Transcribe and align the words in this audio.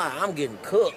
lie, 0.00 0.18
I'm 0.20 0.32
getting 0.32 0.58
cooked. 0.62 0.94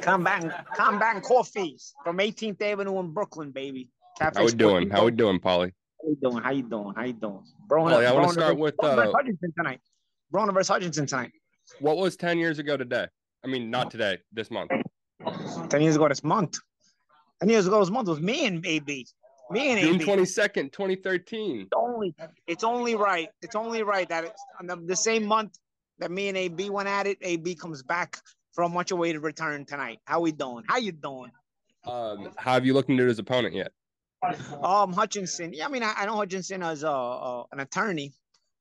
Combat, 0.00 0.42
and 0.42 0.52
combat 0.76 1.16
and 1.16 1.24
coffees 1.24 1.94
from 2.02 2.18
18th 2.18 2.60
Avenue 2.62 3.00
in 3.00 3.12
Brooklyn, 3.12 3.50
baby. 3.50 3.90
Cafe 4.18 4.38
How 4.38 4.44
we 4.44 4.52
doing? 4.52 4.90
How 4.90 5.04
we 5.04 5.10
doing, 5.10 5.40
Paulie? 5.40 5.72
How 6.02 6.08
you 6.08 6.16
doing? 6.22 6.42
How 6.42 6.50
you 6.52 6.62
doing? 6.62 6.94
How 6.96 7.04
you 7.04 7.12
doing? 7.14 7.42
Bro, 7.66 7.86
I 7.86 8.12
want 8.12 8.28
to 8.28 8.34
start 8.34 8.58
with 8.58 8.74
uh, 8.82 9.10
Hutchinson 9.12 9.52
tonight. 9.56 9.80
Broner 10.32 10.52
versus 10.52 10.68
Hutchinson 10.68 11.06
tonight. 11.06 11.32
What 11.80 11.96
was 11.96 12.16
10 12.16 12.38
years 12.38 12.58
ago 12.58 12.76
today? 12.76 13.06
I 13.44 13.48
mean, 13.48 13.70
not 13.70 13.90
today, 13.90 14.18
this 14.32 14.50
month. 14.50 14.70
10 15.70 15.80
years 15.80 15.96
ago 15.96 16.08
this 16.08 16.22
month. 16.22 16.58
10 17.40 17.48
years 17.48 17.66
ago 17.66 17.80
this 17.80 17.90
month 17.90 18.08
was 18.08 18.20
me 18.20 18.46
and 18.46 18.64
AB. 18.64 19.06
Me 19.50 19.72
and 19.72 19.80
June 19.80 19.98
22nd, 19.98 20.72
2013. 20.72 21.68
Only, 21.76 22.14
it's 22.46 22.64
only 22.64 22.94
right. 22.94 23.28
It's 23.42 23.54
only 23.54 23.82
right 23.82 24.08
that 24.08 24.24
it's 24.24 24.42
on 24.58 24.66
the, 24.66 24.76
the 24.76 24.96
same 24.96 25.26
month 25.26 25.58
that 25.98 26.10
me 26.10 26.28
and 26.28 26.36
AB 26.36 26.70
went 26.70 26.88
at 26.88 27.06
it. 27.06 27.18
AB 27.22 27.54
comes 27.54 27.82
back 27.82 28.18
from 28.52 28.72
much 28.72 28.90
awaited 28.90 29.22
return 29.22 29.64
tonight. 29.64 29.98
How 30.04 30.20
we 30.20 30.32
doing? 30.32 30.64
How 30.66 30.78
you 30.78 30.92
doing? 30.92 31.30
Um, 31.86 32.30
have 32.36 32.64
you 32.64 32.74
looked 32.74 32.90
into 32.90 33.06
his 33.06 33.18
opponent 33.18 33.54
yet? 33.54 33.72
Um, 34.62 34.92
Hutchinson. 34.92 35.52
Yeah, 35.52 35.66
I 35.66 35.68
mean, 35.68 35.82
I, 35.82 35.92
I 35.98 36.06
know 36.06 36.16
Hutchinson 36.16 36.62
as 36.62 36.82
a, 36.82 36.90
uh, 36.90 37.44
an 37.52 37.60
attorney, 37.60 38.14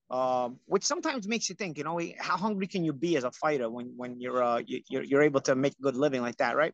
um, 0.10 0.60
which 0.66 0.84
sometimes 0.84 1.27
makes 1.27 1.48
you 1.50 1.55
think. 1.55 1.77
You 1.77 1.86
know, 1.86 2.00
how 2.20 2.38
hungry 2.38 2.68
can 2.68 2.84
you 2.84 2.91
be 2.91 3.16
as 3.16 3.24
a 3.24 3.32
fighter 3.32 3.70
when 3.70 3.94
when 3.96 4.20
you're 4.20 4.44
uh, 4.44 4.62
you, 4.66 4.82
you're 4.90 5.04
you're 5.04 5.22
able 5.22 5.40
to 5.41 5.55
make 5.55 5.74
a 5.80 5.82
good 5.82 5.96
living 5.96 6.22
like 6.22 6.38
that, 6.38 6.58
right? 6.58 6.74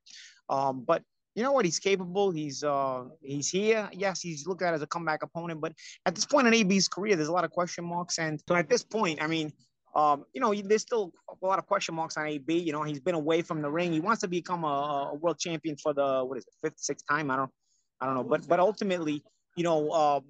Um, 0.49 0.83
but 0.85 1.03
you 1.35 1.43
know 1.43 1.51
what? 1.51 1.65
He's 1.65 1.79
capable. 1.79 2.31
He's 2.31 2.63
uh 2.63 3.03
he's 3.21 3.49
here. 3.49 3.89
Yes, 3.93 4.21
he's 4.21 4.47
looked 4.47 4.61
at 4.63 4.73
as 4.73 4.81
a 4.81 4.87
comeback 4.87 5.21
opponent, 5.23 5.61
but 5.61 5.73
at 6.05 6.15
this 6.15 6.25
point 6.25 6.47
in 6.47 6.53
AB's 6.53 6.87
career, 6.87 7.15
there's 7.15 7.29
a 7.29 7.31
lot 7.31 7.43
of 7.43 7.51
question 7.51 7.85
marks. 7.85 8.17
And 8.17 8.41
so 8.47 8.55
at 8.55 8.67
this 8.67 8.83
point, 8.83 9.21
I 9.21 9.27
mean, 9.27 9.53
um, 9.95 10.25
you 10.33 10.41
know, 10.41 10.53
there's 10.53 10.81
still 10.81 11.11
a 11.29 11.45
lot 11.45 11.59
of 11.59 11.65
question 11.65 11.95
marks 11.95 12.17
on 12.17 12.27
AB. 12.27 12.57
You 12.57 12.71
know, 12.71 12.83
he's 12.83 12.99
been 12.99 13.15
away 13.15 13.41
from 13.41 13.61
the 13.61 13.69
ring. 13.69 13.91
He 13.91 13.99
wants 13.99 14.21
to 14.21 14.27
become 14.27 14.63
a, 14.63 15.11
a 15.11 15.15
world 15.15 15.39
champion 15.39 15.77
for 15.77 15.93
the 15.93 16.23
what 16.23 16.37
is 16.37 16.45
it, 16.45 16.53
fifth, 16.61 16.79
sixth 16.79 17.05
time? 17.07 17.31
I 17.31 17.35
don't, 17.37 17.51
I 17.99 18.05
don't 18.05 18.15
know. 18.15 18.23
But 18.23 18.47
but 18.47 18.59
ultimately, 18.59 19.23
you 19.55 19.63
know, 19.63 19.91
um, 19.91 20.23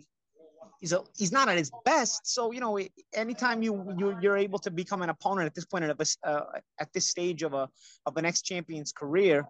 he's 0.79 0.93
a, 0.93 1.03
he's 1.17 1.31
not 1.31 1.49
at 1.49 1.57
his 1.57 1.71
best. 1.83 2.21
So 2.25 2.51
you 2.51 2.61
know, 2.61 2.79
anytime 3.13 3.61
you 3.61 3.93
you 3.97 4.17
you're 4.21 4.37
able 4.37 4.59
to 4.59 4.71
become 4.71 5.01
an 5.01 5.09
opponent 5.09 5.45
at 5.45 5.55
this 5.55 5.65
point 5.65 5.85
of 5.85 5.99
a, 5.99 6.27
uh, 6.27 6.59
at 6.79 6.91
this 6.93 7.07
stage 7.07 7.43
of 7.43 7.53
a 7.53 7.69
of 8.05 8.15
an 8.17 8.25
ex 8.25 8.41
champion's 8.41 8.91
career, 8.91 9.45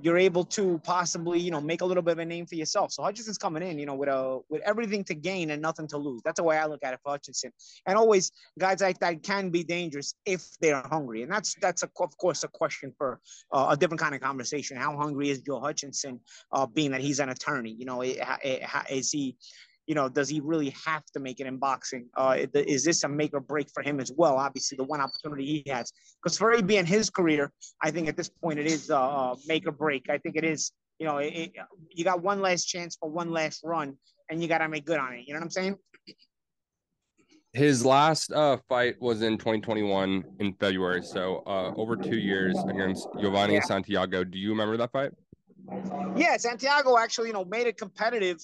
you're 0.00 0.18
able 0.18 0.44
to 0.44 0.80
possibly, 0.84 1.40
you 1.40 1.50
know, 1.50 1.60
make 1.60 1.80
a 1.80 1.84
little 1.84 2.02
bit 2.02 2.12
of 2.12 2.18
a 2.18 2.24
name 2.24 2.46
for 2.46 2.54
yourself. 2.54 2.92
So 2.92 3.02
Hutchinson's 3.02 3.38
coming 3.38 3.62
in, 3.62 3.78
you 3.78 3.86
know, 3.86 3.94
with 3.94 4.08
a 4.08 4.40
with 4.48 4.62
everything 4.62 5.02
to 5.04 5.14
gain 5.14 5.50
and 5.50 5.60
nothing 5.60 5.88
to 5.88 5.98
lose. 5.98 6.22
That's 6.24 6.38
the 6.38 6.44
way 6.44 6.56
I 6.56 6.66
look 6.66 6.84
at 6.84 6.94
it 6.94 7.00
for 7.02 7.10
Hutchinson. 7.10 7.52
And 7.86 7.98
always 7.98 8.30
guys 8.58 8.80
like 8.80 9.00
that 9.00 9.22
can 9.22 9.50
be 9.50 9.64
dangerous 9.64 10.14
if 10.24 10.46
they're 10.60 10.82
hungry. 10.88 11.22
And 11.22 11.32
that's 11.32 11.56
that's 11.60 11.82
a, 11.82 11.90
of 12.00 12.16
course 12.16 12.44
a 12.44 12.48
question 12.48 12.92
for 12.96 13.20
uh, 13.52 13.68
a 13.70 13.76
different 13.76 14.00
kind 14.00 14.14
of 14.14 14.20
conversation. 14.20 14.76
How 14.76 14.96
hungry 14.96 15.30
is 15.30 15.42
Joe 15.42 15.60
Hutchinson, 15.60 16.20
uh, 16.52 16.66
being 16.66 16.92
that 16.92 17.00
he's 17.00 17.18
an 17.18 17.30
attorney? 17.30 17.74
You 17.76 17.86
know, 17.86 18.02
is 18.02 19.10
he 19.10 19.36
you 19.88 19.94
know, 19.94 20.06
does 20.06 20.28
he 20.28 20.38
really 20.40 20.74
have 20.84 21.04
to 21.06 21.18
make 21.18 21.40
it 21.40 21.46
in 21.46 21.56
boxing? 21.56 22.08
Uh, 22.14 22.36
is 22.52 22.84
this 22.84 23.02
a 23.04 23.08
make 23.08 23.32
or 23.32 23.40
break 23.40 23.68
for 23.72 23.82
him 23.82 24.00
as 24.00 24.12
well? 24.14 24.36
Obviously, 24.36 24.76
the 24.76 24.84
one 24.84 25.00
opportunity 25.00 25.62
he 25.64 25.70
has, 25.70 25.90
because 26.22 26.36
for 26.36 26.52
AB 26.52 26.76
in 26.76 26.84
his 26.84 27.08
career, 27.08 27.50
I 27.82 27.90
think 27.90 28.06
at 28.06 28.14
this 28.14 28.28
point 28.28 28.58
it 28.58 28.66
is 28.66 28.90
uh, 28.90 29.00
uh, 29.00 29.34
make 29.46 29.66
or 29.66 29.72
break. 29.72 30.10
I 30.10 30.18
think 30.18 30.36
it 30.36 30.44
is, 30.44 30.72
you 30.98 31.06
know, 31.06 31.16
it, 31.16 31.32
it, 31.32 31.52
you 31.90 32.04
got 32.04 32.22
one 32.22 32.42
last 32.42 32.66
chance 32.66 32.98
for 33.00 33.08
one 33.08 33.30
last 33.30 33.62
run, 33.64 33.96
and 34.28 34.42
you 34.42 34.46
got 34.46 34.58
to 34.58 34.68
make 34.68 34.84
good 34.84 34.98
on 34.98 35.14
it. 35.14 35.24
You 35.26 35.32
know 35.32 35.40
what 35.40 35.44
I'm 35.44 35.50
saying? 35.50 35.78
His 37.54 37.82
last 37.82 38.30
uh, 38.30 38.58
fight 38.68 39.00
was 39.00 39.22
in 39.22 39.38
2021 39.38 40.22
in 40.38 40.52
February, 40.60 41.02
so 41.02 41.42
uh, 41.46 41.72
over 41.76 41.96
two 41.96 42.18
years 42.18 42.58
against 42.68 43.08
Jovanie 43.22 43.54
yeah. 43.54 43.62
Santiago. 43.62 44.22
Do 44.22 44.36
you 44.36 44.50
remember 44.50 44.76
that 44.76 44.92
fight? 44.92 45.12
Yeah, 46.14 46.36
Santiago 46.36 46.98
actually, 46.98 47.28
you 47.28 47.32
know, 47.32 47.46
made 47.46 47.66
it 47.66 47.78
competitive. 47.78 48.38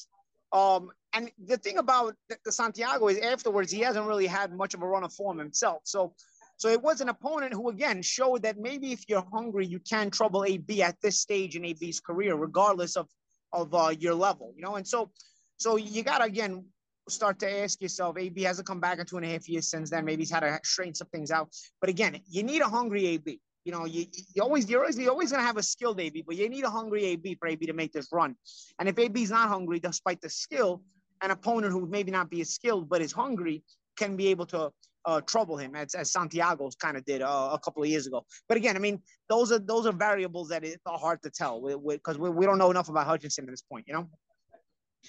Um, 0.54 0.88
and 1.14 1.30
the 1.46 1.56
thing 1.56 1.78
about 1.78 2.14
the 2.44 2.52
Santiago 2.52 3.08
is 3.08 3.18
afterwards 3.18 3.70
he 3.70 3.80
hasn't 3.80 4.06
really 4.06 4.26
had 4.26 4.52
much 4.52 4.74
of 4.74 4.82
a 4.82 4.86
run 4.86 5.04
of 5.04 5.12
form 5.12 5.38
himself. 5.38 5.82
So, 5.84 6.14
so 6.56 6.68
it 6.68 6.82
was 6.82 7.00
an 7.00 7.08
opponent 7.08 7.52
who 7.52 7.70
again 7.70 8.02
showed 8.02 8.42
that 8.42 8.58
maybe 8.58 8.92
if 8.92 9.04
you're 9.08 9.26
hungry, 9.32 9.66
you 9.66 9.80
can 9.80 10.10
trouble 10.10 10.44
AB 10.44 10.82
at 10.82 11.00
this 11.00 11.20
stage 11.20 11.56
in 11.56 11.64
AB's 11.64 12.00
career, 12.00 12.34
regardless 12.34 12.96
of 12.96 13.08
of 13.52 13.72
uh, 13.72 13.94
your 13.98 14.14
level, 14.14 14.52
you 14.56 14.62
know. 14.62 14.74
And 14.74 14.86
so, 14.86 15.10
so 15.56 15.76
you 15.76 16.02
got 16.02 16.18
to 16.18 16.24
again 16.24 16.64
start 17.08 17.38
to 17.40 17.62
ask 17.62 17.80
yourself. 17.80 18.18
AB 18.18 18.42
hasn't 18.42 18.66
come 18.66 18.80
back 18.80 18.98
in 18.98 19.06
two 19.06 19.16
and 19.16 19.24
a 19.24 19.28
half 19.28 19.48
years 19.48 19.70
since 19.70 19.90
then. 19.90 20.04
Maybe 20.04 20.22
he's 20.22 20.30
had 20.30 20.40
to 20.40 20.58
straighten 20.64 20.94
some 20.94 21.08
things 21.08 21.30
out. 21.30 21.48
But 21.80 21.90
again, 21.90 22.20
you 22.28 22.42
need 22.42 22.62
a 22.62 22.68
hungry 22.68 23.06
AB. 23.08 23.40
You 23.64 23.72
know, 23.72 23.86
you, 23.86 24.06
you 24.34 24.42
always 24.42 24.68
you're 24.68 24.80
always, 24.80 24.98
you're 24.98 25.10
always 25.10 25.30
gonna 25.30 25.42
have 25.42 25.56
a 25.56 25.62
skilled 25.62 26.00
AB, 26.00 26.22
but 26.26 26.36
you 26.36 26.48
need 26.48 26.64
a 26.64 26.70
hungry 26.70 27.04
AB 27.06 27.36
for 27.36 27.48
AB 27.48 27.66
to 27.66 27.72
make 27.72 27.92
this 27.92 28.08
run. 28.12 28.36
And 28.78 28.88
if 28.88 28.98
AB's 28.98 29.30
not 29.30 29.48
hungry, 29.48 29.80
despite 29.80 30.20
the 30.20 30.28
skill, 30.28 30.82
an 31.24 31.30
opponent 31.30 31.72
who 31.72 31.86
maybe 31.86 32.10
not 32.10 32.30
be 32.30 32.40
as 32.42 32.50
skilled 32.50 32.88
but 32.88 33.00
is 33.00 33.12
hungry 33.12 33.62
can 33.96 34.16
be 34.16 34.28
able 34.28 34.46
to 34.46 34.70
uh, 35.06 35.20
trouble 35.22 35.56
him 35.56 35.74
as, 35.74 35.94
as 35.94 36.12
Santiago's 36.12 36.74
kind 36.74 36.96
of 36.96 37.04
did 37.04 37.22
uh, 37.22 37.50
a 37.52 37.58
couple 37.58 37.82
of 37.82 37.88
years 37.88 38.06
ago. 38.06 38.24
But 38.48 38.56
again, 38.56 38.76
I 38.76 38.78
mean, 38.78 39.00
those 39.28 39.52
are 39.52 39.58
those 39.58 39.86
are 39.86 39.92
variables 39.92 40.48
that 40.48 40.64
are 40.86 40.98
hard 40.98 41.22
to 41.22 41.30
tell 41.30 41.60
because 41.86 42.18
we, 42.18 42.30
we, 42.30 42.36
we, 42.36 42.46
don't 42.46 42.58
know 42.58 42.70
enough 42.70 42.88
about 42.88 43.06
Hutchinson 43.06 43.44
at 43.44 43.50
this 43.50 43.62
point, 43.62 43.84
you 43.86 43.94
know. 43.94 44.08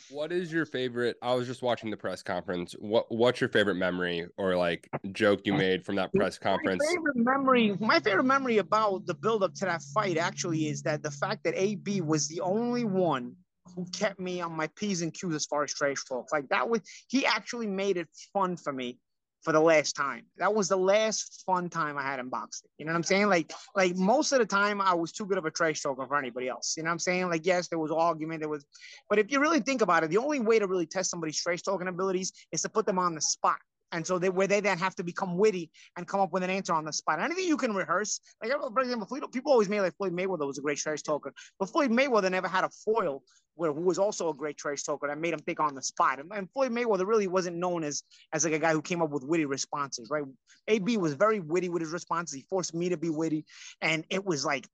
What 0.10 0.34
is 0.34 0.52
your 0.52 0.66
favorite? 0.66 1.16
I 1.22 1.34
was 1.34 1.48
just 1.48 1.62
watching 1.62 1.90
the 1.90 1.96
press 1.96 2.22
conference. 2.22 2.74
What 2.80 3.06
What's 3.10 3.40
your 3.40 3.50
favorite 3.50 3.76
memory 3.76 4.28
or 4.38 4.58
like 4.58 4.90
joke 5.14 5.42
you 5.46 5.54
made 5.54 5.86
from 5.86 5.96
that 5.96 6.14
press 6.14 6.38
conference? 6.38 6.84
My 6.86 6.92
favorite 6.92 7.16
memory, 7.16 7.78
my 7.80 8.00
favorite 8.02 8.26
memory 8.26 8.58
about 8.58 9.06
the 9.06 9.14
build 9.14 9.44
up 9.44 9.54
to 9.56 9.66
that 9.66 9.82
fight 9.94 10.18
actually 10.18 10.68
is 10.68 10.82
that 10.84 11.04
the 11.04 11.12
fact 11.12 11.46
that 11.46 11.54
AB 11.56 12.02
was 12.02 12.28
the 12.28 12.42
only 12.42 12.84
one 12.84 13.36
who 13.76 13.86
kept 13.92 14.20
me 14.20 14.42
on 14.42 14.54
my 14.54 14.68
P's 14.76 15.02
and 15.02 15.14
Q's 15.14 15.36
as 15.36 15.46
far 15.46 15.64
as 15.64 15.74
trash 15.74 16.04
talk. 16.08 16.32
Like 16.32 16.50
that 16.50 16.70
was 16.70 16.82
he 17.08 17.26
actually 17.26 17.68
made 17.68 17.98
it 17.98 18.08
fun 18.34 18.58
for 18.58 18.72
me 18.72 19.00
for 19.46 19.52
the 19.52 19.60
last 19.60 19.96
time. 19.96 20.26
That 20.38 20.56
was 20.56 20.68
the 20.68 20.78
last 20.78 21.44
fun 21.46 21.70
time 21.70 22.00
I 22.00 22.02
had 22.02 22.20
in 22.20 22.30
boxing. 22.30 22.68
You 22.80 22.86
know 22.86 22.94
what 22.94 22.98
I'm 22.98 23.04
saying? 23.04 23.28
Like, 23.28 23.54
like 23.76 23.96
most 23.96 24.32
of 24.32 24.40
the 24.40 24.46
time 24.46 24.82
I 24.82 24.96
was 24.96 25.12
too 25.12 25.26
good 25.28 25.38
of 25.38 25.46
a 25.46 25.52
trash 25.52 25.82
talker 25.82 26.06
for 26.08 26.18
anybody 26.18 26.50
else. 26.50 26.74
You 26.76 26.84
know 26.84 26.88
what 26.88 26.94
I'm 26.94 27.00
saying? 27.00 27.30
Like, 27.30 27.46
yes, 27.46 27.68
there 27.68 27.78
was 27.78 27.92
argument, 27.92 28.40
there 28.42 28.50
was, 28.50 28.66
but 29.08 29.20
if 29.20 29.32
you 29.32 29.40
really 29.40 29.60
think 29.60 29.84
about 29.84 30.04
it, 30.04 30.10
the 30.10 30.18
only 30.18 30.40
way 30.40 30.58
to 30.58 30.66
really 30.66 30.88
test 30.88 31.12
somebody's 31.12 31.40
trash 31.40 31.62
talking 31.62 31.88
abilities 31.88 32.34
is 32.52 32.64
to 32.64 32.70
put 32.70 32.88
them 32.88 32.98
on 32.98 33.14
the 33.14 33.22
spot. 33.22 33.60
And 33.92 34.06
so 34.06 34.20
they 34.20 34.30
where 34.30 34.48
they 34.48 34.60
then 34.60 34.78
have 34.78 34.96
to 34.96 35.04
become 35.04 35.38
witty 35.38 35.72
and 35.96 36.08
come 36.08 36.20
up 36.20 36.34
with 36.34 36.44
an 36.44 36.50
answer 36.50 36.74
on 36.74 36.86
the 36.86 36.94
spot. 36.94 37.20
Anything 37.20 37.48
you 37.48 37.58
can 37.58 37.74
rehearse, 37.74 38.20
like 38.44 38.52
for 38.52 38.80
example, 38.82 39.08
Floyd, 39.08 39.32
people 39.32 39.52
always 39.52 39.70
made 39.70 39.82
like 39.82 39.96
Floyd 39.96 40.14
Mayweather 40.14 40.46
was 40.46 40.58
a 40.58 40.62
great 40.62 40.78
trash 40.78 41.02
talker, 41.02 41.34
but 41.60 41.70
Floyd 41.70 41.92
Mayweather 41.92 42.32
never 42.32 42.48
had 42.48 42.64
a 42.64 42.70
foil 42.70 43.24
where 43.56 43.72
who 43.72 43.82
was 43.82 43.98
also 43.98 44.30
a 44.30 44.34
great 44.34 44.58
trash 44.58 44.84
talker 44.84 45.08
that 45.08 45.18
made 45.18 45.34
him 45.34 45.40
think 45.40 45.60
on 45.60 45.76
the 45.76 45.82
spot. 45.82 46.20
And, 46.20 46.32
and 46.34 46.52
Floyd 46.52 46.72
Mayweather 46.72 47.08
really 47.08 47.28
wasn't 47.28 47.58
known 47.58 47.84
as 47.84 48.04
as 48.34 48.44
like 48.44 48.54
a 48.54 48.60
guy 48.60 48.74
who 48.74 48.82
came 48.82 49.02
up 49.02 49.12
with 49.12 49.24
witty 49.24 49.46
responses, 49.46 50.10
right? 50.10 50.24
AB 50.68 50.98
was 50.98 51.14
very 51.14 51.40
witty 51.40 51.70
with 51.70 51.82
his 51.82 51.92
responses. 51.92 52.36
He 52.36 52.46
forced 52.50 52.74
me 52.74 52.90
to 52.90 52.98
be 52.98 53.10
witty, 53.10 53.46
and 53.82 54.04
it 54.10 54.26
was 54.26 54.46
like 54.46 54.68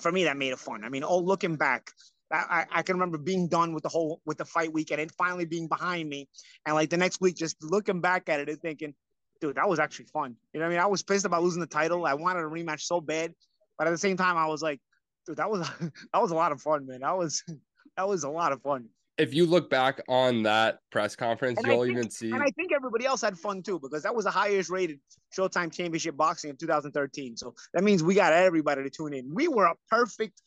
for 0.00 0.10
me 0.10 0.24
that 0.24 0.36
made 0.36 0.52
it 0.52 0.58
fun. 0.58 0.84
I 0.84 0.88
mean, 0.88 1.04
oh, 1.04 1.18
looking 1.18 1.56
back, 1.56 1.90
I, 2.32 2.66
I 2.70 2.82
can 2.82 2.94
remember 2.94 3.18
being 3.18 3.48
done 3.48 3.74
with 3.74 3.82
the 3.82 3.88
whole 3.88 4.20
with 4.24 4.38
the 4.38 4.44
fight 4.44 4.72
weekend 4.72 5.00
and 5.00 5.10
finally 5.12 5.44
being 5.44 5.68
behind 5.68 6.08
me, 6.08 6.28
and 6.64 6.74
like 6.74 6.90
the 6.90 6.96
next 6.96 7.20
week, 7.20 7.36
just 7.36 7.56
looking 7.62 8.00
back 8.00 8.28
at 8.28 8.40
it 8.40 8.48
and 8.48 8.60
thinking, 8.60 8.94
dude, 9.40 9.56
that 9.56 9.68
was 9.68 9.78
actually 9.78 10.06
fun. 10.06 10.36
You 10.52 10.60
know 10.60 10.66
what 10.66 10.72
I 10.72 10.74
mean? 10.74 10.82
I 10.82 10.86
was 10.86 11.02
pissed 11.02 11.24
about 11.24 11.42
losing 11.42 11.60
the 11.60 11.66
title. 11.66 12.06
I 12.06 12.14
wanted 12.14 12.40
a 12.40 12.48
rematch 12.48 12.82
so 12.82 13.00
bad, 13.00 13.34
but 13.78 13.86
at 13.86 13.90
the 13.90 13.98
same 13.98 14.16
time, 14.16 14.36
I 14.36 14.46
was 14.46 14.62
like, 14.62 14.80
dude, 15.26 15.38
that 15.38 15.50
was 15.50 15.68
that 16.12 16.22
was 16.22 16.30
a 16.30 16.36
lot 16.36 16.52
of 16.52 16.60
fun, 16.60 16.86
man. 16.86 17.00
That 17.00 17.16
was 17.16 17.42
that 17.96 18.08
was 18.08 18.24
a 18.24 18.30
lot 18.30 18.52
of 18.52 18.62
fun. 18.62 18.88
If 19.18 19.34
you 19.34 19.44
look 19.44 19.68
back 19.68 20.00
on 20.08 20.44
that 20.44 20.78
press 20.90 21.14
conference, 21.14 21.58
and 21.58 21.66
you'll 21.66 21.82
think, 21.82 21.98
even 21.98 22.10
see. 22.10 22.30
And 22.30 22.42
I 22.42 22.50
think 22.56 22.72
everybody 22.72 23.04
else 23.04 23.20
had 23.20 23.38
fun 23.38 23.62
too, 23.62 23.78
because 23.78 24.02
that 24.04 24.14
was 24.14 24.24
the 24.24 24.30
highest 24.30 24.70
rated 24.70 24.98
Showtime 25.36 25.70
Championship 25.72 26.16
Boxing 26.16 26.50
of 26.50 26.58
2013. 26.58 27.36
So 27.36 27.54
that 27.74 27.84
means 27.84 28.02
we 28.02 28.14
got 28.14 28.32
everybody 28.32 28.82
to 28.82 28.88
tune 28.88 29.12
in. 29.12 29.34
We 29.34 29.48
were 29.48 29.66
a 29.66 29.74
perfect 29.90 30.40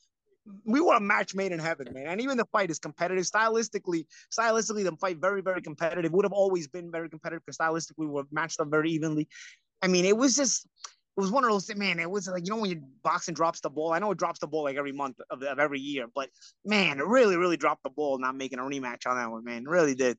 we 0.66 0.82
were 0.82 0.96
a 0.96 1.00
match 1.00 1.36
made 1.36 1.52
in 1.52 1.60
heaven, 1.60 1.88
man. 1.94 2.08
And 2.08 2.22
even 2.22 2.38
the 2.38 2.46
fight 2.52 2.70
is 2.70 2.80
competitive. 2.80 3.24
Stylistically, 3.24 4.06
stylistically, 4.38 4.84
the 4.84 4.96
fight 4.98 5.18
very, 5.18 5.42
very 5.42 5.62
competitive. 5.62 6.12
Would 6.12 6.26
have 6.26 6.34
always 6.34 6.68
been 6.68 6.92
very 6.92 7.10
competitive 7.10 7.44
because 7.46 7.58
stylistically 7.58 8.00
we 8.00 8.08
were 8.08 8.24
matched 8.32 8.60
up 8.60 8.70
very 8.70 8.92
evenly. 8.92 9.28
I 9.82 9.88
mean, 9.88 10.06
it 10.06 10.18
was 10.18 10.36
just 10.36 10.66
it 10.86 11.22
was 11.22 11.32
one 11.32 11.44
of 11.44 11.52
those 11.52 11.74
man. 11.76 12.00
It 12.00 12.10
was 12.10 12.28
like 12.28 12.46
you 12.46 12.52
know 12.52 12.62
when 12.62 12.72
your 12.72 12.80
boxing 13.04 13.36
drops 13.36 13.62
the 13.62 13.70
ball. 13.70 13.94
I 13.94 14.00
know 14.00 14.12
it 14.12 14.18
drops 14.18 14.40
the 14.40 14.48
ball 14.48 14.64
like 14.64 14.78
every 14.78 14.92
month 14.92 15.20
of, 15.30 15.44
of 15.44 15.60
every 15.60 15.80
year, 15.80 16.08
but 16.14 16.30
man, 16.66 17.00
it 17.00 17.06
really, 17.06 17.38
really 17.38 17.58
dropped 17.58 17.84
the 17.84 17.90
ball 17.90 18.18
not 18.18 18.36
making 18.36 18.60
a 18.60 18.64
rematch 18.64 19.06
on 19.08 19.18
that 19.18 19.32
one. 19.32 19.44
Man, 19.44 19.64
it 19.64 19.70
really 19.70 19.96
did. 19.96 20.18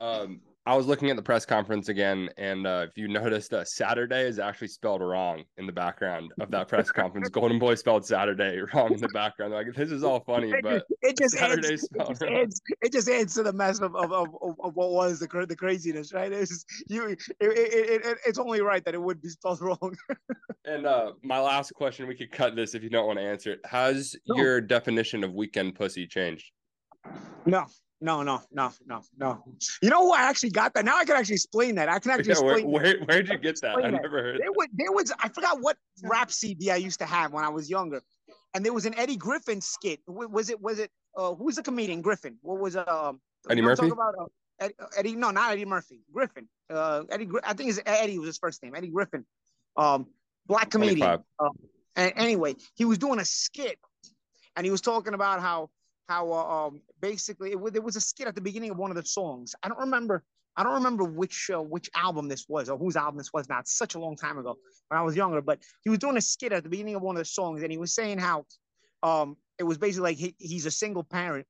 Um, 0.00 0.40
I 0.66 0.74
was 0.74 0.86
looking 0.86 1.10
at 1.10 1.16
the 1.16 1.22
press 1.22 1.44
conference 1.44 1.90
again, 1.90 2.30
and 2.38 2.66
uh, 2.66 2.86
if 2.88 2.96
you 2.96 3.06
noticed, 3.08 3.52
uh, 3.52 3.64
Saturday 3.64 4.22
is 4.22 4.38
actually 4.38 4.68
spelled 4.68 5.02
wrong 5.02 5.44
in 5.58 5.66
the 5.66 5.72
background 5.72 6.32
of 6.40 6.50
that 6.52 6.68
press 6.68 6.90
conference. 6.90 7.28
Golden 7.28 7.58
Boy 7.58 7.74
spelled 7.74 8.06
Saturday 8.06 8.60
wrong 8.74 8.92
in 8.92 9.00
the 9.00 9.08
background. 9.08 9.52
Like 9.52 9.66
this 9.74 9.90
is 9.90 10.02
all 10.02 10.20
funny, 10.20 10.54
but 10.62 10.84
it 11.02 11.18
just, 11.18 11.36
Saturday 11.36 11.74
adds, 11.74 11.82
spelled 11.82 12.10
it 12.10 12.12
just 12.12 12.22
wrong. 12.22 12.34
Adds, 12.34 12.62
it 12.80 12.92
just 12.92 13.08
adds 13.08 13.34
to 13.34 13.42
the 13.42 13.52
mess 13.52 13.80
of, 13.80 13.94
of, 13.94 14.12
of, 14.12 14.28
of 14.40 14.74
what 14.74 14.90
was 14.90 15.20
the 15.20 15.46
the 15.46 15.56
craziness, 15.56 16.14
right? 16.14 16.32
It's 16.32 16.50
just, 16.50 16.66
you. 16.88 17.08
It, 17.08 17.18
it, 17.40 18.06
it, 18.06 18.18
it's 18.26 18.38
only 18.38 18.62
right 18.62 18.84
that 18.84 18.94
it 18.94 19.02
would 19.02 19.20
be 19.20 19.28
spelled 19.28 19.60
wrong. 19.60 19.94
and 20.64 20.86
uh, 20.86 21.12
my 21.22 21.40
last 21.40 21.74
question, 21.74 22.06
we 22.06 22.14
could 22.14 22.32
cut 22.32 22.56
this 22.56 22.74
if 22.74 22.82
you 22.82 22.88
don't 22.88 23.06
want 23.06 23.18
to 23.18 23.24
answer 23.24 23.52
it. 23.52 23.60
Has 23.66 24.16
no. 24.26 24.36
your 24.36 24.60
definition 24.62 25.24
of 25.24 25.34
weekend 25.34 25.74
pussy 25.74 26.06
changed? 26.06 26.50
No, 27.44 27.66
no, 28.00 28.22
no, 28.22 28.42
no, 28.52 28.72
no, 28.86 29.02
no. 29.16 29.44
You 29.82 29.90
know 29.90 30.04
who 30.04 30.12
I 30.12 30.22
actually 30.22 30.50
got 30.50 30.74
that? 30.74 30.84
Now 30.84 30.98
I 30.98 31.04
can 31.04 31.16
actually 31.16 31.36
explain 31.36 31.76
that. 31.76 31.88
I 31.88 31.98
can 31.98 32.10
actually 32.12 32.26
yeah, 32.26 32.32
explain. 32.32 32.70
Where, 32.70 32.98
where, 32.98 33.18
would 33.18 33.28
you 33.28 33.38
get 33.38 33.60
that? 33.62 33.76
I 33.76 33.90
never 33.90 34.22
heard. 34.22 34.40
There 34.40 34.52
was, 34.52 34.68
there 34.72 34.92
was, 34.92 35.12
I 35.18 35.28
forgot 35.28 35.60
what 35.60 35.76
rap 36.02 36.30
CD 36.30 36.70
I 36.70 36.76
used 36.76 36.98
to 36.98 37.06
have 37.06 37.32
when 37.32 37.44
I 37.44 37.48
was 37.48 37.70
younger, 37.70 38.02
and 38.54 38.64
there 38.64 38.72
was 38.72 38.86
an 38.86 38.98
Eddie 38.98 39.16
Griffin 39.16 39.60
skit. 39.60 40.00
Was 40.06 40.50
it? 40.50 40.60
Was 40.60 40.78
it? 40.78 40.90
Uh, 41.16 41.34
who's 41.34 41.56
the 41.56 41.62
comedian? 41.62 42.02
Griffin. 42.02 42.36
What 42.42 42.60
was 42.60 42.76
uh? 42.76 43.12
Eddie 43.48 43.62
Murphy. 43.62 43.88
About, 43.88 44.14
uh, 44.20 44.24
Eddie, 44.60 44.74
Eddie, 44.96 45.16
no, 45.16 45.30
not 45.30 45.52
Eddie 45.52 45.64
Murphy. 45.64 46.00
Griffin. 46.12 46.48
Uh, 46.70 47.04
Eddie. 47.10 47.28
I 47.42 47.54
think 47.54 47.70
it's 47.70 47.80
Eddie 47.86 48.18
was 48.18 48.26
his 48.26 48.38
first 48.38 48.62
name. 48.62 48.74
Eddie 48.74 48.88
Griffin. 48.88 49.24
Um, 49.76 50.06
black 50.46 50.70
comedian. 50.70 51.22
Uh, 51.38 51.48
and 51.96 52.12
anyway, 52.16 52.56
he 52.74 52.84
was 52.84 52.98
doing 52.98 53.20
a 53.20 53.24
skit, 53.24 53.78
and 54.56 54.66
he 54.66 54.70
was 54.70 54.80
talking 54.80 55.14
about 55.14 55.40
how 55.40 55.70
how 56.08 56.32
uh, 56.32 56.66
um, 56.66 56.80
basically 57.00 57.52
it, 57.52 57.72
there 57.72 57.82
was 57.82 57.96
a 57.96 58.00
skit 58.00 58.26
at 58.26 58.34
the 58.34 58.40
beginning 58.40 58.70
of 58.70 58.78
one 58.78 58.90
of 58.90 58.96
the 58.96 59.04
songs. 59.04 59.54
I 59.62 59.68
don't 59.68 59.78
remember. 59.78 60.24
I 60.56 60.62
don't 60.62 60.74
remember 60.74 61.04
which 61.04 61.50
uh, 61.52 61.60
which 61.60 61.90
album 61.94 62.28
this 62.28 62.46
was 62.48 62.68
or 62.68 62.78
whose 62.78 62.96
album 62.96 63.18
this 63.18 63.32
was. 63.32 63.48
Not 63.48 63.66
such 63.66 63.94
a 63.94 63.98
long 63.98 64.16
time 64.16 64.38
ago 64.38 64.56
when 64.88 65.00
I 65.00 65.02
was 65.02 65.16
younger, 65.16 65.40
but 65.40 65.58
he 65.82 65.90
was 65.90 65.98
doing 65.98 66.16
a 66.16 66.20
skit 66.20 66.52
at 66.52 66.62
the 66.62 66.68
beginning 66.68 66.94
of 66.94 67.02
one 67.02 67.16
of 67.16 67.20
the 67.20 67.24
songs, 67.26 67.62
and 67.62 67.72
he 67.72 67.78
was 67.78 67.94
saying 67.94 68.18
how 68.18 68.44
um, 69.02 69.36
it 69.58 69.64
was 69.64 69.78
basically 69.78 70.10
like 70.10 70.18
he, 70.18 70.34
he's 70.38 70.66
a 70.66 70.70
single 70.70 71.02
parent 71.02 71.46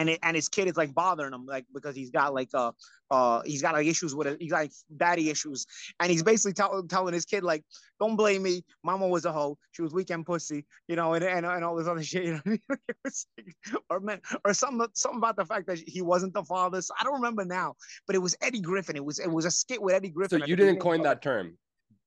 and 0.00 0.08
it, 0.08 0.18
and 0.22 0.34
his 0.34 0.48
kid 0.48 0.66
is 0.66 0.78
like 0.78 0.94
bothering 0.94 1.34
him 1.34 1.44
like 1.44 1.66
because 1.74 1.94
he's 1.94 2.10
got 2.10 2.32
like 2.32 2.48
uh 2.54 2.72
uh 3.10 3.42
he's 3.44 3.60
got 3.60 3.74
like 3.74 3.86
issues 3.86 4.14
with 4.14 4.26
it 4.26 4.40
he's 4.40 4.50
got 4.50 4.62
like 4.62 4.72
daddy 4.96 5.28
issues. 5.28 5.66
And 6.00 6.10
he's 6.10 6.22
basically 6.22 6.54
tell, 6.54 6.82
telling 6.84 7.12
his 7.12 7.26
kid 7.26 7.44
like 7.44 7.62
don't 8.00 8.16
blame 8.16 8.42
me. 8.42 8.64
Mama 8.82 9.06
was 9.06 9.26
a 9.26 9.32
hoe. 9.32 9.58
She 9.72 9.82
was 9.82 9.92
weekend 9.92 10.24
pussy 10.24 10.64
you 10.88 10.96
know 10.96 11.12
and, 11.12 11.22
and, 11.22 11.44
and 11.44 11.62
all 11.62 11.76
this 11.76 11.86
other 11.86 12.02
shit 12.10 12.24
you 12.24 12.40
know 12.46 12.56
or 13.90 14.00
man 14.00 14.20
or 14.46 14.54
something 14.54 14.88
something 14.94 15.18
about 15.18 15.36
the 15.36 15.44
fact 15.44 15.66
that 15.66 15.78
he 15.86 16.00
wasn't 16.00 16.32
the 16.32 16.44
father. 16.44 16.80
So 16.80 16.94
I 16.98 17.04
don't 17.04 17.14
remember 17.14 17.44
now 17.44 17.74
but 18.06 18.16
it 18.16 18.20
was 18.20 18.34
Eddie 18.40 18.62
Griffin. 18.62 18.96
It 18.96 19.04
was 19.04 19.18
it 19.18 19.30
was 19.30 19.44
a 19.44 19.50
skit 19.50 19.82
with 19.82 19.94
Eddie 19.94 20.08
Griffin 20.08 20.40
so 20.40 20.46
you 20.46 20.56
didn't 20.56 20.80
coin 20.80 21.02
that 21.02 21.20
term. 21.20 21.58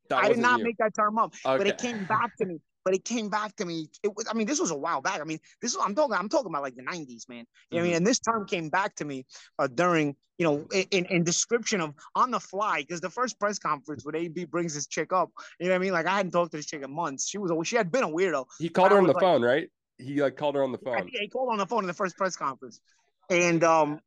That 0.09 0.23
I 0.23 0.29
did 0.29 0.39
not 0.39 0.59
you. 0.59 0.65
make 0.65 0.77
that 0.77 0.95
term 0.95 1.19
up 1.19 1.33
okay. 1.45 1.57
but 1.57 1.67
it 1.67 1.77
came 1.77 2.05
back 2.05 2.35
to 2.37 2.45
me 2.45 2.59
but 2.83 2.93
it 2.93 3.05
came 3.05 3.29
back 3.29 3.55
to 3.57 3.65
me. 3.65 3.87
It 4.03 4.15
was, 4.15 4.27
I 4.29 4.33
mean, 4.33 4.47
this 4.47 4.59
was 4.59 4.71
a 4.71 4.77
while 4.77 5.01
back. 5.01 5.21
I 5.21 5.23
mean, 5.23 5.39
this 5.61 5.71
is 5.73 5.77
I'm 5.81 5.95
talking, 5.95 6.15
I'm 6.15 6.29
talking 6.29 6.47
about 6.47 6.61
like 6.61 6.75
the 6.75 6.83
90s, 6.83 7.29
man. 7.29 7.37
You 7.37 7.37
know 7.37 7.37
mm-hmm. 7.37 7.77
I 7.77 7.81
mean? 7.81 7.83
Mm-hmm. 7.83 7.97
And 7.97 8.07
this 8.07 8.19
term 8.19 8.45
came 8.45 8.69
back 8.69 8.95
to 8.95 9.05
me 9.05 9.25
uh, 9.59 9.67
during, 9.67 10.15
you 10.37 10.45
know, 10.45 10.67
in, 10.91 11.05
in 11.05 11.23
description 11.23 11.81
of 11.81 11.93
on 12.15 12.31
the 12.31 12.39
fly, 12.39 12.81
because 12.81 13.01
the 13.01 13.09
first 13.09 13.39
press 13.39 13.59
conference 13.59 14.05
where 14.05 14.15
AB 14.15 14.45
brings 14.45 14.73
this 14.73 14.87
chick 14.87 15.13
up, 15.13 15.29
you 15.59 15.67
know 15.67 15.73
what 15.73 15.75
I 15.75 15.79
mean? 15.79 15.93
Like 15.93 16.07
I 16.07 16.17
hadn't 16.17 16.31
talked 16.31 16.51
to 16.51 16.57
this 16.57 16.65
chick 16.65 16.83
in 16.83 16.91
months. 16.91 17.27
She 17.27 17.37
was 17.37 17.51
a, 17.51 17.63
she 17.63 17.75
had 17.75 17.91
been 17.91 18.03
a 18.03 18.09
weirdo. 18.09 18.45
He 18.59 18.69
called 18.69 18.91
her 18.91 18.97
on 18.97 19.07
the 19.07 19.13
like, 19.13 19.21
phone, 19.21 19.41
right? 19.41 19.69
He 19.97 20.21
like 20.21 20.35
called 20.35 20.55
her 20.55 20.63
on 20.63 20.71
the 20.71 20.77
phone. 20.77 21.09
Yeah, 21.13 21.21
he 21.21 21.27
called 21.27 21.49
on 21.51 21.57
the 21.57 21.67
phone 21.67 21.83
in 21.83 21.87
the 21.87 21.93
first 21.93 22.17
press 22.17 22.35
conference. 22.35 22.81
And 23.29 23.63
um, 23.63 23.99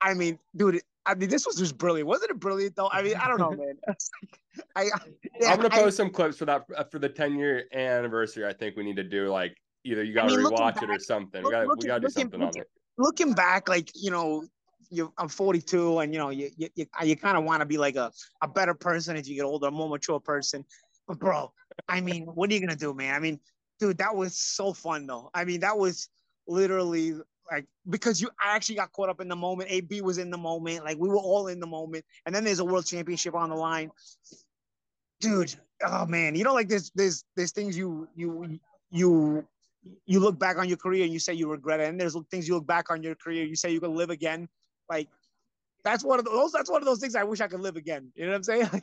I 0.00 0.14
mean, 0.14 0.38
dude, 0.54 0.82
I 1.04 1.14
mean, 1.14 1.28
this 1.28 1.46
was 1.46 1.56
just 1.56 1.78
brilliant. 1.78 2.08
Wasn't 2.08 2.30
it 2.30 2.38
brilliant 2.38 2.76
though? 2.76 2.88
I 2.92 3.02
mean, 3.02 3.16
I 3.16 3.26
don't 3.26 3.40
know, 3.40 3.50
man. 3.50 3.76
I, 4.76 4.82
I, 4.82 5.52
am 5.52 5.56
gonna 5.56 5.70
post 5.70 5.96
some 5.96 6.10
clips 6.10 6.38
for 6.38 6.44
that 6.44 6.64
uh, 6.76 6.84
for 6.84 6.98
the 6.98 7.08
10 7.08 7.36
year 7.36 7.64
anniversary. 7.72 8.46
I 8.46 8.52
think 8.52 8.76
we 8.76 8.84
need 8.84 8.96
to 8.96 9.04
do 9.04 9.28
like 9.28 9.56
either 9.84 10.04
you 10.04 10.14
gotta 10.14 10.32
I 10.32 10.36
mean, 10.36 10.46
rewatch 10.46 10.74
back, 10.74 10.82
it 10.82 10.90
or 10.90 10.98
something. 11.00 11.42
Look, 11.42 11.50
we 11.50 11.56
gotta, 11.56 11.66
looking, 11.66 11.82
we 11.82 11.86
gotta 11.88 12.00
do 12.00 12.06
looking, 12.06 12.22
something 12.22 12.40
looking, 12.40 12.60
on 12.60 12.62
it. 12.62 12.70
Looking 12.98 13.32
back, 13.32 13.68
like 13.68 13.90
you 13.94 14.10
know, 14.10 14.44
you 14.90 15.12
I'm 15.18 15.28
42, 15.28 15.98
and 15.98 16.12
you 16.12 16.18
know, 16.20 16.30
you 16.30 16.50
you, 16.56 16.68
you, 16.74 16.86
you 17.02 17.16
kind 17.16 17.36
of 17.36 17.44
want 17.44 17.60
to 17.60 17.66
be 17.66 17.78
like 17.78 17.96
a, 17.96 18.12
a 18.42 18.48
better 18.48 18.74
person 18.74 19.16
as 19.16 19.28
you 19.28 19.34
get 19.34 19.44
older, 19.44 19.68
a 19.68 19.70
more 19.70 19.88
mature 19.88 20.20
person. 20.20 20.64
But 21.08 21.18
bro, 21.18 21.52
I 21.88 22.00
mean, 22.00 22.26
what 22.26 22.50
are 22.50 22.54
you 22.54 22.60
gonna 22.60 22.76
do, 22.76 22.94
man? 22.94 23.14
I 23.14 23.18
mean, 23.18 23.40
dude, 23.80 23.98
that 23.98 24.14
was 24.14 24.36
so 24.36 24.72
fun 24.72 25.06
though. 25.06 25.30
I 25.34 25.44
mean, 25.44 25.60
that 25.60 25.76
was 25.76 26.08
literally 26.46 27.14
like 27.50 27.66
because 27.88 28.20
you 28.20 28.30
I 28.42 28.54
actually 28.54 28.76
got 28.76 28.92
caught 28.92 29.08
up 29.08 29.20
in 29.20 29.28
the 29.28 29.36
moment. 29.36 29.70
AB 29.70 30.00
was 30.02 30.18
in 30.18 30.30
the 30.30 30.38
moment, 30.38 30.84
like 30.84 30.98
we 30.98 31.08
were 31.08 31.16
all 31.16 31.48
in 31.48 31.60
the 31.60 31.66
moment, 31.66 32.04
and 32.26 32.34
then 32.34 32.44
there's 32.44 32.60
a 32.60 32.64
world 32.64 32.86
championship 32.86 33.34
on 33.34 33.50
the 33.50 33.56
line, 33.56 33.90
dude. 35.20 35.54
Oh 35.84 36.06
man, 36.06 36.34
you 36.34 36.44
know, 36.44 36.54
like 36.54 36.68
there's 36.68 36.90
there's 36.94 37.24
there's 37.36 37.52
things 37.52 37.76
you 37.76 38.08
you 38.14 38.58
you 38.90 39.46
you 40.06 40.20
look 40.20 40.38
back 40.38 40.58
on 40.58 40.68
your 40.68 40.76
career 40.76 41.04
and 41.04 41.12
you 41.12 41.18
say 41.18 41.34
you 41.34 41.50
regret 41.50 41.80
it, 41.80 41.88
and 41.88 42.00
there's 42.00 42.16
things 42.30 42.46
you 42.46 42.54
look 42.54 42.66
back 42.66 42.90
on 42.90 43.02
your 43.02 43.14
career 43.14 43.44
you 43.44 43.56
say 43.56 43.70
you 43.70 43.80
can 43.80 43.94
live 43.94 44.10
again. 44.10 44.48
Like 44.88 45.08
that's 45.84 46.04
one 46.04 46.18
of 46.18 46.24
those. 46.24 46.52
That's 46.52 46.70
one 46.70 46.80
of 46.80 46.86
those 46.86 47.00
things 47.00 47.14
I 47.14 47.24
wish 47.24 47.40
I 47.40 47.48
could 47.48 47.60
live 47.60 47.76
again. 47.76 48.10
You 48.14 48.26
know 48.26 48.32
what 48.32 48.36
I'm 48.36 48.42
saying? 48.42 48.68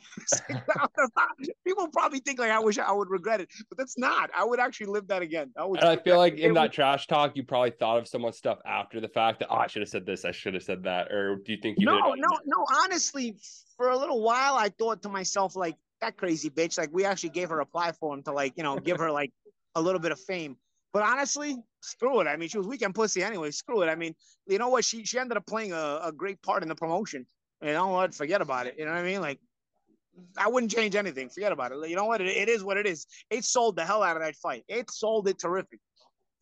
People 1.66 1.88
probably 1.88 2.20
think 2.20 2.38
like 2.38 2.50
I 2.50 2.58
wish 2.58 2.78
I 2.78 2.92
would 2.92 3.10
regret 3.10 3.40
it, 3.40 3.48
but 3.68 3.78
that's 3.78 3.98
not. 3.98 4.30
I 4.36 4.44
would 4.44 4.60
actually 4.60 4.86
live 4.86 5.06
that 5.08 5.22
again. 5.22 5.50
I 5.56 5.64
would. 5.64 5.80
And 5.80 5.88
I 5.88 5.96
feel 5.96 6.18
like 6.18 6.38
in 6.38 6.54
that 6.54 6.72
trash 6.72 7.06
talk, 7.06 7.36
you 7.36 7.42
probably 7.42 7.70
thought 7.70 7.98
of 7.98 8.08
someone's 8.08 8.36
stuff 8.36 8.58
after 8.66 9.00
the 9.00 9.08
fact. 9.08 9.40
That 9.40 9.48
oh, 9.50 9.56
I 9.56 9.66
should 9.66 9.82
have 9.82 9.88
said 9.88 10.06
this. 10.06 10.24
I 10.24 10.30
should 10.32 10.54
have 10.54 10.62
said 10.62 10.82
that. 10.84 11.10
Or 11.10 11.36
do 11.36 11.52
you 11.52 11.58
think 11.60 11.78
you? 11.78 11.86
No, 11.86 11.98
no, 11.98 12.38
no. 12.44 12.66
Honestly, 12.84 13.36
for 13.76 13.90
a 13.90 13.96
little 13.96 14.22
while, 14.22 14.54
I 14.54 14.68
thought 14.68 15.02
to 15.02 15.08
myself 15.08 15.56
like 15.56 15.76
that 16.00 16.16
crazy 16.16 16.50
bitch. 16.50 16.78
Like 16.78 16.90
we 16.92 17.04
actually 17.04 17.30
gave 17.30 17.48
her 17.48 17.60
a 17.60 17.66
platform 17.66 18.22
to 18.24 18.32
like 18.32 18.54
you 18.56 18.62
know 18.62 18.78
give 18.78 18.98
her 18.98 19.10
like 19.10 19.32
a 19.74 19.80
little 19.80 20.00
bit 20.00 20.12
of 20.12 20.20
fame. 20.20 20.56
But 20.92 21.02
honestly, 21.02 21.56
screw 21.80 22.20
it. 22.20 22.26
I 22.26 22.36
mean, 22.36 22.48
she 22.48 22.58
was 22.58 22.66
weekend 22.66 22.94
pussy 22.94 23.22
anyway. 23.22 23.50
Screw 23.50 23.82
it. 23.82 23.88
I 23.88 23.94
mean, 23.94 24.14
you 24.46 24.58
know 24.58 24.68
what? 24.68 24.84
She 24.84 25.04
she 25.04 25.18
ended 25.18 25.36
up 25.36 25.46
playing 25.46 25.72
a, 25.72 26.00
a 26.04 26.12
great 26.12 26.42
part 26.42 26.62
in 26.62 26.68
the 26.68 26.74
promotion. 26.74 27.26
You 27.62 27.72
know 27.72 27.88
what? 27.88 28.14
Forget 28.14 28.40
about 28.40 28.66
it. 28.66 28.74
You 28.78 28.86
know 28.86 28.92
what 28.92 29.00
I 29.00 29.04
mean? 29.04 29.20
Like, 29.20 29.38
I 30.36 30.48
wouldn't 30.48 30.72
change 30.72 30.96
anything. 30.96 31.28
Forget 31.28 31.52
about 31.52 31.72
it. 31.72 31.88
You 31.88 31.96
know 31.96 32.06
what? 32.06 32.20
It, 32.20 32.28
it 32.28 32.48
is 32.48 32.64
what 32.64 32.76
it 32.76 32.86
is. 32.86 33.06
It 33.30 33.44
sold 33.44 33.76
the 33.76 33.84
hell 33.84 34.02
out 34.02 34.16
of 34.16 34.22
that 34.22 34.34
fight. 34.36 34.64
It 34.68 34.90
sold 34.90 35.28
it 35.28 35.38
terrific. 35.38 35.78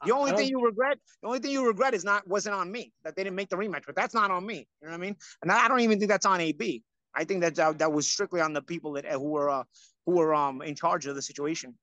The 0.06 0.12
only 0.14 0.30
thing 0.32 0.48
you 0.48 0.64
regret, 0.64 0.98
the 1.22 1.28
only 1.28 1.40
thing 1.40 1.50
you 1.50 1.66
regret 1.66 1.92
is 1.92 2.04
not 2.04 2.26
wasn't 2.26 2.54
on 2.54 2.70
me 2.70 2.92
that 3.02 3.16
they 3.16 3.24
didn't 3.24 3.34
make 3.34 3.48
the 3.48 3.56
rematch, 3.56 3.82
but 3.84 3.96
that's 3.96 4.14
not 4.14 4.30
on 4.30 4.46
me. 4.46 4.68
You 4.80 4.86
know 4.86 4.90
what 4.90 4.94
I 4.94 4.98
mean? 4.98 5.16
And 5.42 5.50
I 5.50 5.66
don't 5.66 5.80
even 5.80 5.98
think 5.98 6.08
that's 6.08 6.26
on 6.26 6.40
AB. 6.40 6.84
I 7.14 7.24
think 7.24 7.40
that 7.40 7.56
that, 7.56 7.78
that 7.78 7.92
was 7.92 8.06
strictly 8.06 8.40
on 8.40 8.52
the 8.52 8.62
people 8.62 8.92
that 8.92 9.06
who 9.06 9.30
were 9.30 9.50
uh, 9.50 9.64
who 10.06 10.12
were 10.12 10.34
um 10.34 10.62
in 10.62 10.76
charge 10.76 11.06
of 11.06 11.16
the 11.16 11.22
situation. 11.22 11.74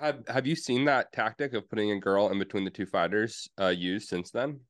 Have 0.00 0.22
Have 0.28 0.46
you 0.46 0.54
seen 0.54 0.84
that 0.84 1.12
tactic 1.12 1.54
of 1.54 1.68
putting 1.68 1.92
a 1.92 1.98
girl 1.98 2.28
in 2.28 2.38
between 2.38 2.64
the 2.64 2.70
two 2.70 2.86
fighters 2.86 3.48
uh, 3.60 3.68
used 3.68 4.08
since 4.08 4.30
then? 4.30 4.60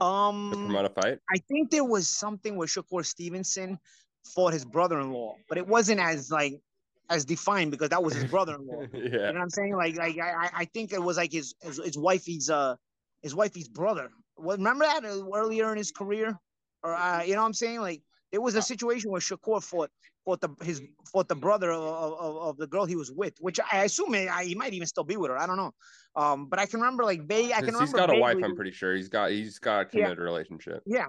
Um, 0.00 0.50
to 0.50 0.56
promote 0.56 0.86
a 0.86 0.88
fight. 0.88 1.18
I 1.32 1.38
think 1.48 1.70
there 1.70 1.84
was 1.84 2.08
something 2.08 2.56
where 2.56 2.66
Shakur 2.66 3.06
Stevenson 3.06 3.78
fought 4.24 4.52
his 4.52 4.64
brother-in-law, 4.64 5.36
but 5.48 5.58
it 5.58 5.66
wasn't 5.66 6.00
as 6.00 6.30
like 6.30 6.60
as 7.08 7.24
defined 7.24 7.70
because 7.70 7.90
that 7.90 8.02
was 8.02 8.14
his 8.14 8.24
brother-in-law. 8.30 8.86
yeah. 8.92 8.98
You 9.02 9.10
know 9.10 9.32
what 9.34 9.42
I'm 9.42 9.50
saying? 9.50 9.76
Like, 9.76 9.96
like 9.96 10.18
I, 10.18 10.50
I 10.52 10.64
think 10.66 10.92
it 10.92 11.02
was 11.02 11.16
like 11.16 11.32
his 11.32 11.54
his, 11.60 11.80
his 11.84 11.96
wifey's 11.96 12.50
uh 12.50 12.74
his 13.22 13.34
wifey's 13.34 13.68
brother. 13.68 14.10
Remember 14.36 14.84
that 14.84 15.04
earlier 15.04 15.70
in 15.70 15.78
his 15.78 15.92
career, 15.92 16.36
or 16.82 16.94
uh, 16.94 17.22
you 17.22 17.34
know 17.34 17.42
what 17.42 17.46
I'm 17.46 17.54
saying? 17.54 17.80
Like 17.80 18.02
there 18.32 18.40
was 18.40 18.56
a 18.56 18.58
uh, 18.58 18.62
situation 18.62 19.12
where 19.12 19.20
Shakur 19.20 19.62
fought 19.62 19.90
fought 20.24 20.40
the 20.40 20.48
his 20.62 20.82
fought 21.10 21.28
the 21.28 21.34
brother 21.34 21.70
of, 21.70 21.82
of, 21.82 22.36
of 22.36 22.56
the 22.56 22.66
girl 22.66 22.84
he 22.84 22.96
was 22.96 23.10
with, 23.10 23.34
which 23.40 23.58
I 23.70 23.84
assume 23.84 24.14
he, 24.14 24.28
he 24.44 24.54
might 24.54 24.72
even 24.72 24.86
still 24.86 25.04
be 25.04 25.16
with 25.16 25.30
her. 25.30 25.38
I 25.38 25.46
don't 25.46 25.56
know. 25.56 25.72
Um, 26.14 26.46
but 26.46 26.58
I 26.58 26.66
can 26.66 26.80
remember 26.80 27.04
like 27.04 27.26
they 27.26 27.52
I 27.52 27.58
can 27.58 27.66
remember 27.66 27.86
he's 27.86 27.92
got 27.92 28.14
a 28.14 28.18
wife. 28.18 28.36
I'm 28.42 28.54
pretty 28.54 28.72
sure 28.72 28.94
he's 28.94 29.08
got 29.08 29.30
he's 29.30 29.58
got 29.58 29.80
a 29.80 29.84
committed 29.84 30.18
yeah. 30.18 30.24
relationship. 30.24 30.82
Yeah, 30.86 31.06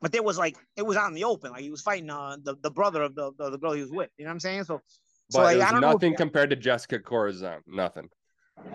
but 0.00 0.12
there 0.12 0.22
was 0.22 0.38
like 0.38 0.56
it 0.76 0.86
was 0.86 0.96
out 0.96 1.08
in 1.08 1.14
the 1.14 1.24
open. 1.24 1.52
Like 1.52 1.62
he 1.62 1.70
was 1.70 1.82
fighting 1.82 2.10
uh, 2.10 2.36
the 2.42 2.56
the 2.62 2.70
brother 2.70 3.02
of 3.02 3.14
the, 3.14 3.32
the, 3.38 3.50
the 3.50 3.58
girl 3.58 3.72
he 3.72 3.80
was 3.82 3.90
with. 3.90 4.10
You 4.18 4.24
know 4.24 4.30
what 4.30 4.34
I'm 4.34 4.40
saying? 4.40 4.64
So, 4.64 4.80
but 5.30 5.36
so 5.36 5.42
like, 5.42 5.60
I 5.60 5.72
don't 5.72 5.80
nothing 5.80 6.12
know 6.12 6.16
compared 6.16 6.50
to 6.50 6.56
Jessica 6.56 6.98
Corazon. 6.98 7.60
Nothing. 7.66 8.08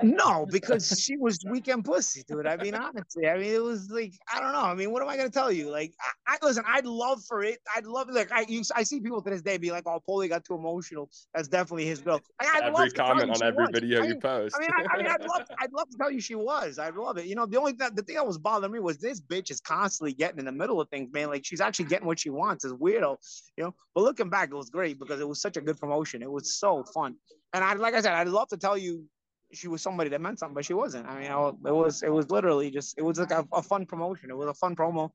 No, 0.04 0.48
because 0.50 1.00
she 1.00 1.18
was 1.18 1.40
weekend 1.48 1.86
pussy, 1.86 2.24
dude. 2.28 2.48
I 2.48 2.56
mean, 2.58 2.76
honestly, 2.76 3.28
I 3.28 3.38
mean, 3.38 3.54
it 3.54 3.64
was 3.64 3.90
like 3.90 4.14
I 4.32 4.40
don't 4.40 4.54
know. 4.54 4.62
I 4.62 4.74
mean, 4.74 4.92
what 4.92 5.02
am 5.02 5.10
I 5.10 5.18
gonna 5.18 5.30
tell 5.30 5.52
you? 5.52 5.70
Like, 5.70 5.94
I, 6.28 6.36
I 6.36 6.38
listen. 6.46 6.64
I'd 6.68 6.86
love 6.86 7.24
for 7.28 7.44
it. 7.44 7.60
I'd 7.76 7.86
love 7.86 8.08
like 8.10 8.32
I 8.32 8.46
you, 8.48 8.62
I 8.76 8.84
see 8.84 9.00
people 9.00 9.22
to 9.22 9.30
this 9.30 9.42
day 9.42 9.58
be 9.58 9.72
like, 9.72 9.84
"Oh, 9.86 10.00
Paulie 10.08 10.30
got 10.30 10.44
too 10.44 10.56
emotional." 10.56 11.10
That's 11.34 11.48
definitely 11.48 11.86
his 11.86 12.02
girl. 12.02 12.20
I, 12.40 12.62
every 12.64 12.92
comment 12.92 13.30
on 13.32 13.44
every 13.44 13.66
was. 13.66 13.70
video 13.74 14.00
I 14.00 14.02
mean, 14.02 14.12
you 14.12 14.20
post. 14.20 14.56
I 14.56 14.62
mean, 14.62 14.70
I, 14.76 14.86
I 14.94 14.98
mean, 14.98 15.08
I'd 15.08 15.22
love, 15.22 15.48
I'd 15.60 15.74
love 15.74 15.90
to 15.90 15.98
tell 15.98 16.12
you 16.12 16.22
she 16.22 16.36
was. 16.36 16.80
I'd 16.80 16.96
love 16.96 17.18
it. 17.18 17.26
You 17.26 17.36
know, 17.36 17.46
the 17.46 17.58
only 17.58 17.74
th- 17.74 17.94
the 17.94 18.04
thing 18.04 18.16
that 18.16 18.26
was 18.26 18.38
bothering 18.38 18.72
me 18.72 18.80
was 18.80 18.98
this 18.98 19.22
bitch 19.22 19.52
is 19.52 19.62
constantly 19.62 20.14
getting 20.14 20.40
in 20.40 20.46
the 20.46 20.52
middle 20.52 20.82
of 20.82 20.90
things, 20.90 21.12
man. 21.12 21.30
Like 21.30 21.46
she's 21.46 21.62
actually 21.62 21.86
getting 21.86 22.08
what 22.08 22.20
she 22.20 22.30
wants. 22.30 22.66
Is 22.66 22.74
weirdo, 22.74 23.18
you 23.58 23.64
know. 23.64 23.76
But 23.94 24.04
looking 24.04 24.30
back, 24.30 24.50
it 24.52 24.56
was 24.56 24.70
great 24.70 25.00
because 25.00 25.20
it 25.20 25.28
was 25.28 25.42
such 25.42 25.58
a 25.58 25.62
good 25.62 25.78
promotion. 25.78 26.22
It 26.22 26.32
was 26.32 26.58
so 26.58 26.84
fun. 26.94 27.16
And 27.54 27.64
I, 27.64 27.74
like 27.74 27.94
I 27.94 28.02
said, 28.02 28.14
I'd 28.14 28.30
love 28.30 28.48
to 28.50 28.58
tell 28.58 28.78
you 28.78 29.06
she 29.54 29.68
was 29.68 29.82
somebody 29.82 30.10
that 30.10 30.22
meant 30.22 30.40
something, 30.40 30.56
but 30.56 30.66
she 30.66 30.74
wasn't. 30.74 31.08
I 31.08 31.20
mean, 31.20 31.32
I, 31.32 31.48
it 31.50 31.74
was 31.74 32.04
it 32.04 32.12
was 32.12 32.30
literally 32.30 32.72
just 32.72 32.98
it 32.98 33.04
was 33.04 33.20
like 33.20 33.32
a, 33.32 33.46
a, 33.52 33.62
fun 33.62 33.86
promotion. 33.86 34.30
It 34.30 34.38
was 34.38 34.48
a 34.48 34.54
fun 34.54 34.76
promo. 34.76 35.10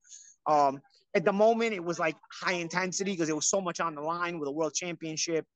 Um, 0.47 0.81
at 1.15 1.25
the 1.25 1.33
moment, 1.33 1.73
it 1.73 1.83
was 1.83 1.99
like 1.99 2.17
high 2.31 2.53
intensity 2.53 3.13
because 3.13 3.29
it 3.29 3.35
was 3.35 3.49
so 3.49 3.61
much 3.61 3.81
on 3.81 3.95
the 3.95 4.03
line 4.03 4.39
with 4.39 4.49
a 4.49 4.53
world 4.53 4.75
championship 4.75 5.47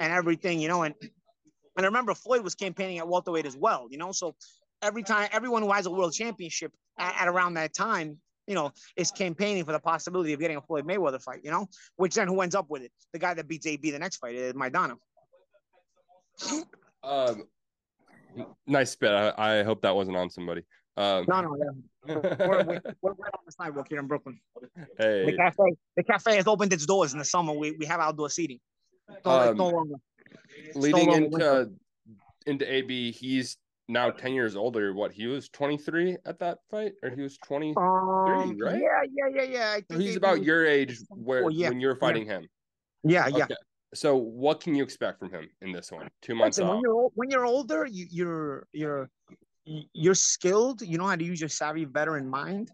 and 0.00 0.12
everything, 0.12 0.60
you 0.60 0.68
know. 0.68 0.82
And 0.82 0.94
and 1.02 1.84
I 1.84 1.88
remember 1.88 2.14
Floyd 2.14 2.42
was 2.42 2.54
campaigning 2.54 2.98
at 2.98 3.08
welterweight 3.08 3.46
as 3.46 3.56
well, 3.56 3.88
you 3.90 3.98
know. 3.98 4.12
So 4.12 4.34
every 4.82 5.02
time, 5.02 5.28
everyone 5.32 5.62
who 5.62 5.72
has 5.72 5.86
a 5.86 5.90
world 5.90 6.12
championship 6.12 6.72
at, 6.98 7.22
at 7.22 7.28
around 7.28 7.54
that 7.54 7.74
time, 7.74 8.18
you 8.46 8.54
know, 8.54 8.72
is 8.96 9.10
campaigning 9.10 9.64
for 9.64 9.72
the 9.72 9.80
possibility 9.80 10.32
of 10.32 10.40
getting 10.40 10.56
a 10.56 10.62
Floyd 10.62 10.86
Mayweather 10.86 11.20
fight, 11.20 11.40
you 11.42 11.50
know. 11.50 11.66
Which 11.96 12.14
then 12.14 12.28
who 12.28 12.40
ends 12.40 12.54
up 12.54 12.66
with 12.68 12.82
it? 12.82 12.92
The 13.12 13.18
guy 13.18 13.34
that 13.34 13.46
beats 13.46 13.66
AB 13.66 13.90
the 13.90 13.98
next 13.98 14.16
fight 14.16 14.34
is 14.34 14.54
Maidana. 14.54 14.96
Um, 17.02 17.44
nice 18.66 18.90
spit. 18.90 19.10
I, 19.10 19.60
I 19.60 19.62
hope 19.62 19.82
that 19.82 19.94
wasn't 19.94 20.16
on 20.16 20.30
somebody. 20.30 20.62
Um, 20.96 21.24
No, 21.28 21.40
no, 21.42 21.56
yeah. 21.56 22.14
we're, 22.14 22.20
we're, 22.20 22.80
we're 23.02 23.12
right 23.12 23.32
on 23.34 23.40
the 23.46 23.52
sidewalk 23.52 23.86
here 23.88 24.00
in 24.00 24.06
Brooklyn. 24.06 24.40
Hey. 24.98 25.26
The 25.26 25.36
cafe, 25.36 25.76
the 25.96 26.02
cafe 26.02 26.36
has 26.36 26.46
opened 26.46 26.72
its 26.72 26.86
doors 26.86 27.12
in 27.12 27.18
the 27.18 27.24
summer. 27.24 27.52
We, 27.52 27.72
we 27.72 27.86
have 27.86 28.00
outdoor 28.00 28.30
seating. 28.30 28.58
So 29.08 29.14
it's 29.16 29.26
Um, 29.50 29.56
no 29.56 29.68
longer. 29.68 29.94
leading 30.74 31.06
no 31.06 31.14
into 31.14 31.70
into 32.46 32.72
AB, 32.72 33.12
he's 33.12 33.56
now 33.88 34.10
ten 34.10 34.32
years 34.34 34.56
older. 34.56 34.92
What 34.92 35.12
he 35.12 35.26
was 35.26 35.48
twenty 35.48 35.76
three 35.78 36.16
at 36.26 36.38
that 36.40 36.58
fight, 36.70 36.92
or 37.02 37.10
he 37.10 37.22
was 37.22 37.38
23 37.38 37.74
Um, 37.82 38.58
right? 38.58 38.80
Yeah, 38.80 39.02
yeah, 39.10 39.28
yeah, 39.34 39.42
yeah. 39.42 39.74
Think 39.88 40.00
He's 40.00 40.10
AB 40.10 40.16
about 40.16 40.38
was- 40.38 40.46
your 40.46 40.66
age 40.66 40.98
where 41.10 41.44
Oh, 41.44 41.48
yeah, 41.48 41.68
when 41.70 41.80
you're 41.80 41.96
fighting 41.96 42.26
him. 42.26 42.46
Yeah, 43.04 43.28
yeah. 43.28 43.46
So 43.94 44.16
what 44.16 44.60
can 44.60 44.74
you 44.74 44.82
expect 44.82 45.18
from 45.18 45.30
him 45.30 45.48
in 45.62 45.72
this 45.72 45.90
one? 45.90 46.08
Two 46.20 46.34
months 46.34 46.58
Listen, 46.58 46.68
when 46.68 46.80
you're 46.80 47.08
when 47.14 47.30
you're 47.30 47.46
older, 47.46 47.86
you, 47.86 48.06
you're 48.10 48.66
you're 48.72 49.10
you're 49.64 50.14
skilled. 50.14 50.82
You 50.82 50.98
know 50.98 51.06
how 51.06 51.16
to 51.16 51.24
use 51.24 51.40
your 51.40 51.48
savvy 51.48 51.84
veteran 51.84 52.28
mind, 52.28 52.70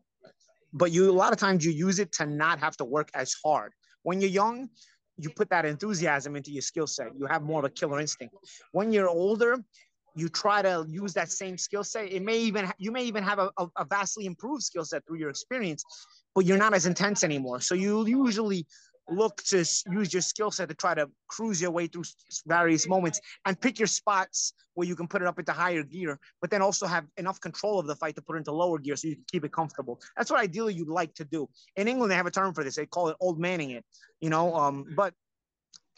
but 0.73 0.91
you 0.91 1.11
a 1.11 1.13
lot 1.13 1.33
of 1.33 1.39
times 1.39 1.65
you 1.65 1.71
use 1.71 1.99
it 1.99 2.13
to 2.13 2.27
not 2.27 2.59
have 2.59 2.77
to 2.79 2.85
work 2.85 3.11
as 3.15 3.35
hard. 3.45 3.73
When 4.03 4.21
you're 4.21 4.31
young, 4.31 4.69
you 5.17 5.31
put 5.31 5.49
that 5.51 5.65
enthusiasm 5.65 6.35
into 6.37 6.51
your 6.51 6.63
skill 6.63 6.87
set. 6.87 7.09
You 7.17 7.27
have 7.27 7.43
more 7.43 7.61
of 7.61 7.65
a 7.65 7.71
killer 7.71 8.01
instinct. 8.01 8.35
When 8.73 8.93
you're 8.93 9.09
older, 9.09 9.59
you 10.17 10.29
try 10.29 10.63
to 10.63 10.85
use 10.89 11.13
that 11.15 11.31
same 11.31 11.57
skill 11.59 11.85
set. 11.85 12.13
It 12.13 12.23
may 12.23 12.39
even 12.39 12.73
you 12.79 12.91
may 12.91 13.05
even 13.05 13.23
have 13.23 13.39
a, 13.39 13.51
a, 13.59 13.69
a 13.77 13.85
vastly 13.85 14.27
improved 14.27 14.63
skill 14.63 14.85
set 14.85 15.07
through 15.07 15.19
your 15.19 15.31
experience, 15.31 15.85
but 16.35 16.45
you're 16.45 16.59
not 16.59 16.75
as 16.75 16.87
intense 16.87 17.23
anymore. 17.23 17.61
So 17.61 17.75
you 17.75 18.05
usually 18.07 18.67
look 19.09 19.43
to 19.45 19.59
use 19.59 20.13
your 20.13 20.23
skill 20.23 20.51
set 20.51 20.69
to 20.69 20.75
try 20.75 20.95
to 20.95 21.09
cruise 21.29 21.61
your 21.61 21.71
way 21.71 21.87
through 21.87 22.05
various 22.47 22.89
moments 22.89 23.21
and 23.45 23.61
pick 23.61 23.79
your 23.79 23.87
spots 23.87 24.55
where 24.75 24.87
you 24.87 24.97
can 24.97 25.07
put 25.07 25.23
it 25.23 25.29
up 25.29 25.39
into 25.39 25.53
higher 25.53 25.83
gear, 25.83 26.19
but 26.41 26.51
then 26.51 26.63
also 26.63 26.87
have 26.87 27.07
enough 27.17 27.41
control 27.41 27.79
of 27.79 27.87
the 27.87 27.97
fight 27.97 28.15
to 28.17 28.23
put 28.23 28.37
it 28.37 28.39
into 28.39 28.53
lower 28.53 28.79
gear 28.79 28.97
so 28.97 29.09
you 29.09 29.15
can 29.15 29.25
keep 29.31 29.45
it 29.45 29.53
comfortable. 29.53 30.01
That's 30.17 30.31
what 30.31 30.41
ideally 30.41 30.75
you'd 30.75 30.89
like 30.89 31.15
to 31.15 31.25
do. 31.25 31.49
In 31.77 31.89
England, 31.89 32.11
they 32.11 32.17
have 32.17 32.27
a 32.27 32.31
term 32.31 32.55
for 32.55 32.65
this. 32.65 32.77
They 32.77 32.87
call 32.87 33.09
it 33.09 33.17
old 33.21 33.39
manning 33.39 33.71
it, 33.71 33.85
you 34.21 34.31
know. 34.31 34.55
Um, 34.55 34.85
but 34.97 35.15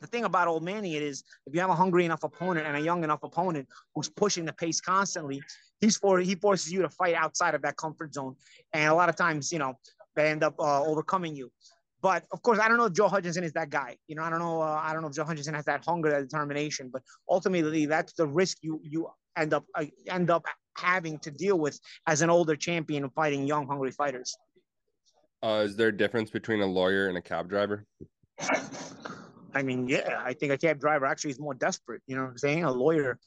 the 0.01 0.07
thing 0.07 0.25
about 0.25 0.49
old 0.49 0.63
manning 0.63 0.93
it 0.93 1.03
is 1.03 1.25
if 1.47 1.55
you 1.55 1.61
have 1.61 1.71
a 1.71 1.75
hungry 1.75 2.05
enough 2.05 2.23
opponent 2.23 2.67
and 2.67 2.77
a 2.77 2.81
young 2.81 3.03
enough 3.05 3.23
opponent 3.23 3.69
who's 3.95 4.09
pushing 4.09 4.45
the 4.45 4.53
pace 4.53 4.81
constantly, 4.81 5.43
he's 5.81 5.97
for 5.97 6.19
he 6.19 6.35
forces 6.35 6.73
you 6.73 6.83
to 6.83 6.91
fight 6.91 7.15
outside 7.15 7.55
of 7.55 7.63
that 7.63 7.77
comfort 7.77 8.13
zone. 8.13 8.35
And 8.73 8.91
a 8.91 8.95
lot 8.95 9.09
of 9.09 9.17
times, 9.17 9.53
you 9.53 9.59
know, 9.59 9.75
they 10.15 10.29
end 10.29 10.43
up 10.43 10.55
uh, 10.59 10.83
overcoming 10.83 11.35
you. 11.37 11.51
But 12.07 12.23
of 12.31 12.41
course, 12.41 12.61
I 12.61 12.69
don't 12.69 12.77
know 12.77 12.85
if 12.85 12.93
Joe 12.93 13.09
Hutchinson 13.09 13.43
is 13.43 13.53
that 13.55 13.69
guy. 13.69 13.97
You 14.07 14.15
know, 14.15 14.23
I 14.23 14.31
don't 14.31 14.39
know. 14.39 14.63
Uh, 14.63 14.81
I 14.81 14.93
don't 14.93 15.03
know 15.03 15.09
if 15.09 15.15
Joe 15.17 15.25
Hutchinson 15.25 15.55
has 15.55 15.65
that 15.65 15.85
hunger, 15.85 16.09
that 16.09 16.21
determination. 16.21 16.89
But 16.93 17.03
ultimately, 17.29 17.87
that's 17.87 18.13
the 18.13 18.29
risk 18.29 18.59
you 18.63 18.81
you 18.85 19.09
end 19.37 19.53
up 19.53 19.65
uh, 19.75 19.87
end 20.07 20.31
up 20.31 20.45
having 20.77 21.19
to 21.19 21.33
deal 21.33 21.59
with 21.59 21.81
as 22.07 22.23
an 22.23 22.31
older 22.31 22.55
champion 22.55 23.11
fighting 23.11 23.45
young, 23.45 23.67
hungry 23.67 23.91
fighters. 23.91 24.37
Uh, 25.43 25.65
is 25.65 25.75
there 25.75 25.89
a 25.89 25.97
difference 25.97 26.31
between 26.31 26.61
a 26.61 26.67
lawyer 26.67 27.09
and 27.09 27.19
a 27.19 27.23
cab 27.23 27.49
driver? 27.49 27.85
I 29.57 29.63
mean, 29.63 29.89
yeah, 29.89 30.21
I 30.25 30.33
think 30.35 30.53
a 30.53 30.59
cab 30.59 30.79
driver 30.81 31.07
actually 31.07 31.31
is 31.33 31.41
more 31.41 31.55
desperate. 31.55 32.03
You 32.07 32.17
know 32.17 32.23
what 32.23 32.31
I'm 32.33 32.39
saying? 32.39 32.65
A 32.65 32.71
lawyer. 32.71 33.19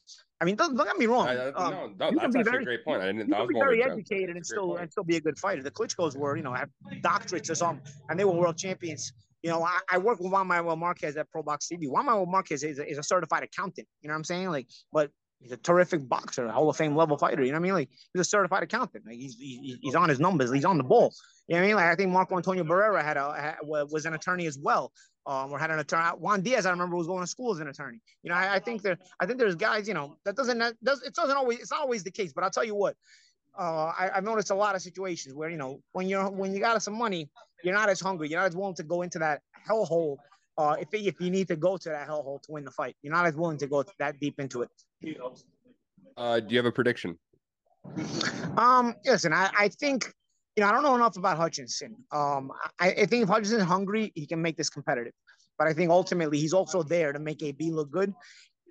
I 0.41 0.45
mean, 0.45 0.55
don't, 0.55 0.75
don't 0.77 0.85
get 0.85 0.97
me 0.97 1.05
wrong. 1.07 1.27
I, 1.27 1.33
I, 1.33 1.47
um, 1.51 1.95
no, 1.99 2.09
no, 2.09 2.09
you 2.11 2.19
can 2.19 2.31
that's 2.31 2.35
be 2.37 2.43
very- 2.43 2.61
a 2.63 2.65
great 2.65 2.85
point. 2.85 3.01
I 3.01 3.07
didn't. 3.07 3.19
you 3.19 3.25
That 3.27 3.35
can 3.37 3.39
was 3.41 3.47
be 3.49 3.53
more 3.55 3.63
of 3.67 3.73
a 3.73 3.75
very 3.77 3.83
educated 3.91 4.29
and 4.29 4.37
That's 4.37 4.51
a 4.51 4.53
great 4.53 4.57
still 4.57 4.67
point. 4.69 4.81
and 4.81 4.91
still 4.91 5.03
be 5.03 5.17
a 5.17 5.21
good 5.21 5.37
fighter. 5.39 5.63
The 5.63 5.71
Klitschko's 5.71 6.15
were, 6.15 6.37
you 6.37 6.43
know, 6.43 6.53
have 6.53 6.69
doctorates 7.01 7.49
or 7.49 7.55
something, 7.55 7.85
and 8.09 8.17
they 8.19 8.23
were 8.25 8.31
world 8.33 8.57
champions. 8.57 9.11
You 9.43 9.49
know, 9.49 9.63
I, 9.63 9.79
I 9.91 9.97
work 9.97 10.19
with 10.19 10.31
Juan 10.31 10.47
Manuel 10.47 10.75
Marquez 10.75 11.17
at 11.17 11.29
Pro 11.31 11.43
Box 11.43 11.67
TV. 11.71 11.89
Juan 11.89 12.05
Manuel 12.05 12.25
Marquez 12.25 12.63
is 12.63 12.79
a, 12.79 12.89
is 12.89 12.97
a 12.97 13.03
certified 13.03 13.43
accountant. 13.43 13.87
You 14.01 14.07
know 14.09 14.13
what 14.13 14.17
I'm 14.19 14.23
saying? 14.25 14.49
Like, 14.49 14.67
but 14.93 15.11
he's 15.41 15.51
a 15.53 15.57
terrific 15.57 16.07
boxer, 16.07 16.45
a 16.45 16.51
Hall 16.51 16.69
of 16.69 16.75
Fame 16.77 16.95
level 16.95 17.17
fighter. 17.17 17.41
You 17.43 17.51
know 17.51 17.55
what 17.57 17.61
I 17.61 17.63
mean? 17.63 17.73
Like, 17.73 17.89
he's 18.13 18.21
a 18.21 18.25
certified 18.25 18.63
accountant. 18.63 19.05
Like, 19.05 19.15
he's 19.15 19.35
he's, 19.39 19.77
he's 19.81 19.95
on 19.95 20.09
his 20.09 20.19
numbers. 20.19 20.51
He's 20.53 20.65
on 20.65 20.77
the 20.77 20.83
ball. 20.83 21.13
You 21.47 21.55
know 21.55 21.61
what 21.61 21.63
I 21.63 21.67
mean? 21.67 21.75
Like, 21.77 21.85
I 21.85 21.95
think 21.95 22.11
Marco 22.11 22.35
Antonio 22.37 22.63
Barrera 22.63 23.01
had 23.03 23.17
a 23.17 23.33
had, 23.33 23.55
was 23.63 24.05
an 24.05 24.13
attorney 24.13 24.45
as 24.45 24.57
well. 24.61 24.91
Um, 25.29 25.51
or 25.51 25.59
had 25.59 25.69
an 25.69 25.77
attorney. 25.77 26.09
Juan 26.17 26.41
Diaz, 26.41 26.65
I 26.65 26.71
remember, 26.71 26.95
was 26.95 27.05
going 27.05 27.21
to 27.21 27.27
school 27.27 27.53
as 27.53 27.59
an 27.59 27.67
attorney. 27.67 28.01
You 28.23 28.31
know, 28.31 28.35
I, 28.35 28.55
I 28.55 28.59
think 28.59 28.81
there, 28.81 28.97
I 29.19 29.27
think 29.27 29.37
there's 29.37 29.53
guys. 29.53 29.87
You 29.87 29.93
know, 29.93 30.15
that 30.25 30.35
doesn't 30.35 30.57
that 30.57 30.73
does 30.83 31.03
it 31.03 31.13
doesn't 31.13 31.37
always 31.37 31.59
it's 31.59 31.69
not 31.69 31.81
always 31.81 32.03
the 32.03 32.09
case. 32.09 32.33
But 32.33 32.43
I'll 32.43 32.49
tell 32.49 32.63
you 32.63 32.73
what, 32.73 32.95
uh, 33.55 33.91
I, 33.99 34.09
I've 34.15 34.23
noticed 34.23 34.49
a 34.49 34.55
lot 34.55 34.73
of 34.75 34.81
situations 34.81 35.35
where 35.35 35.51
you 35.51 35.57
know 35.57 35.81
when 35.91 36.09
you're 36.09 36.27
when 36.27 36.51
you 36.51 36.59
got 36.59 36.81
some 36.81 36.97
money, 36.97 37.29
you're 37.63 37.75
not 37.75 37.89
as 37.89 37.99
hungry, 37.99 38.27
you're 38.27 38.39
not 38.39 38.47
as 38.47 38.55
willing 38.55 38.73
to 38.81 38.83
go 38.83 39.03
into 39.03 39.19
that 39.19 39.41
hellhole. 39.69 40.17
Uh, 40.57 40.75
if 40.79 40.87
if 40.93 41.21
you 41.21 41.29
need 41.29 41.47
to 41.49 41.55
go 41.55 41.77
to 41.77 41.89
that 41.89 42.07
hellhole 42.07 42.41
to 42.41 42.51
win 42.51 42.65
the 42.65 42.71
fight, 42.71 42.95
you're 43.03 43.13
not 43.13 43.27
as 43.27 43.35
willing 43.35 43.59
to 43.59 43.67
go 43.67 43.83
that 43.99 44.19
deep 44.19 44.39
into 44.39 44.63
it. 44.63 44.69
Uh, 46.17 46.39
do 46.39 46.47
you 46.49 46.57
have 46.57 46.65
a 46.65 46.71
prediction? 46.71 47.19
Um, 48.57 48.95
listen, 49.05 49.31
I, 49.31 49.51
I 49.55 49.67
think 49.69 50.11
you 50.59 50.65
know 50.65 50.71
I 50.71 50.73
don't 50.73 50.83
know 50.83 50.95
enough 50.95 51.15
about 51.15 51.37
Hutchinson. 51.37 51.95
Um, 52.11 52.51
I, 52.81 52.89
I 52.89 53.05
think 53.05 53.23
if 53.23 53.29
Hutchinson's 53.29 53.63
hungry, 53.63 54.11
he 54.13 54.25
can 54.25 54.41
make 54.41 54.57
this 54.57 54.69
competitive. 54.69 55.13
But 55.57 55.69
I 55.69 55.73
think 55.73 55.89
ultimately 55.89 56.37
he's 56.37 56.51
also 56.51 56.83
there 56.83 57.13
to 57.13 57.19
make 57.19 57.41
AB 57.41 57.71
look 57.71 57.89
good. 57.89 58.13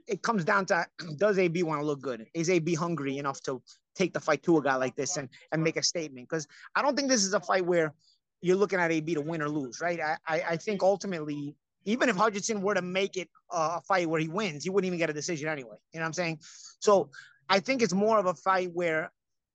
It 0.06 0.20
comes 0.20 0.44
down 0.44 0.66
to 0.66 0.86
does 1.16 1.38
AB 1.38 1.62
want 1.62 1.80
to 1.80 1.86
look 1.86 2.02
good? 2.02 2.26
Is 2.34 2.50
AB 2.50 2.74
hungry 2.74 3.16
enough 3.16 3.40
to 3.44 3.62
take 3.94 4.12
the 4.12 4.20
fight 4.20 4.42
to 4.42 4.58
a 4.58 4.62
guy 4.62 4.74
like 4.74 4.96
this 4.96 5.16
and 5.16 5.30
and 5.50 5.64
make 5.64 5.78
a 5.78 5.82
statement? 5.82 6.28
Because 6.28 6.46
I 6.74 6.82
don't 6.82 6.94
think 6.94 7.08
this 7.08 7.24
is 7.24 7.32
a 7.32 7.40
fight 7.40 7.64
where 7.64 7.94
you're 8.42 8.56
looking 8.56 8.80
at 8.80 8.92
AB 8.92 9.14
to 9.14 9.22
win 9.22 9.40
or 9.40 9.48
lose, 9.48 9.80
right? 9.80 9.98
I 9.98 10.18
I, 10.28 10.42
I 10.50 10.56
think 10.58 10.82
ultimately. 10.82 11.56
Even 11.84 12.10
if 12.10 12.16
Hutchinson 12.16 12.60
were 12.60 12.74
to 12.74 12.82
make 12.82 13.16
it 13.16 13.30
a 13.50 13.80
fight 13.80 14.10
where 14.10 14.20
he 14.20 14.28
wins, 14.28 14.64
he 14.64 14.68
wouldn't 14.68 14.86
even 14.86 14.98
get 14.98 15.08
a 15.08 15.14
decision 15.14 15.48
anyway. 15.48 15.76
You 15.94 16.00
know 16.00 16.04
what 16.04 16.08
I'm 16.08 16.12
saying? 16.12 16.40
So 16.80 17.08
I 17.48 17.60
think 17.60 17.80
it's 17.80 17.94
more 17.94 18.18
of 18.18 18.26
a 18.26 18.34
fight 18.34 18.72
where 18.74 19.10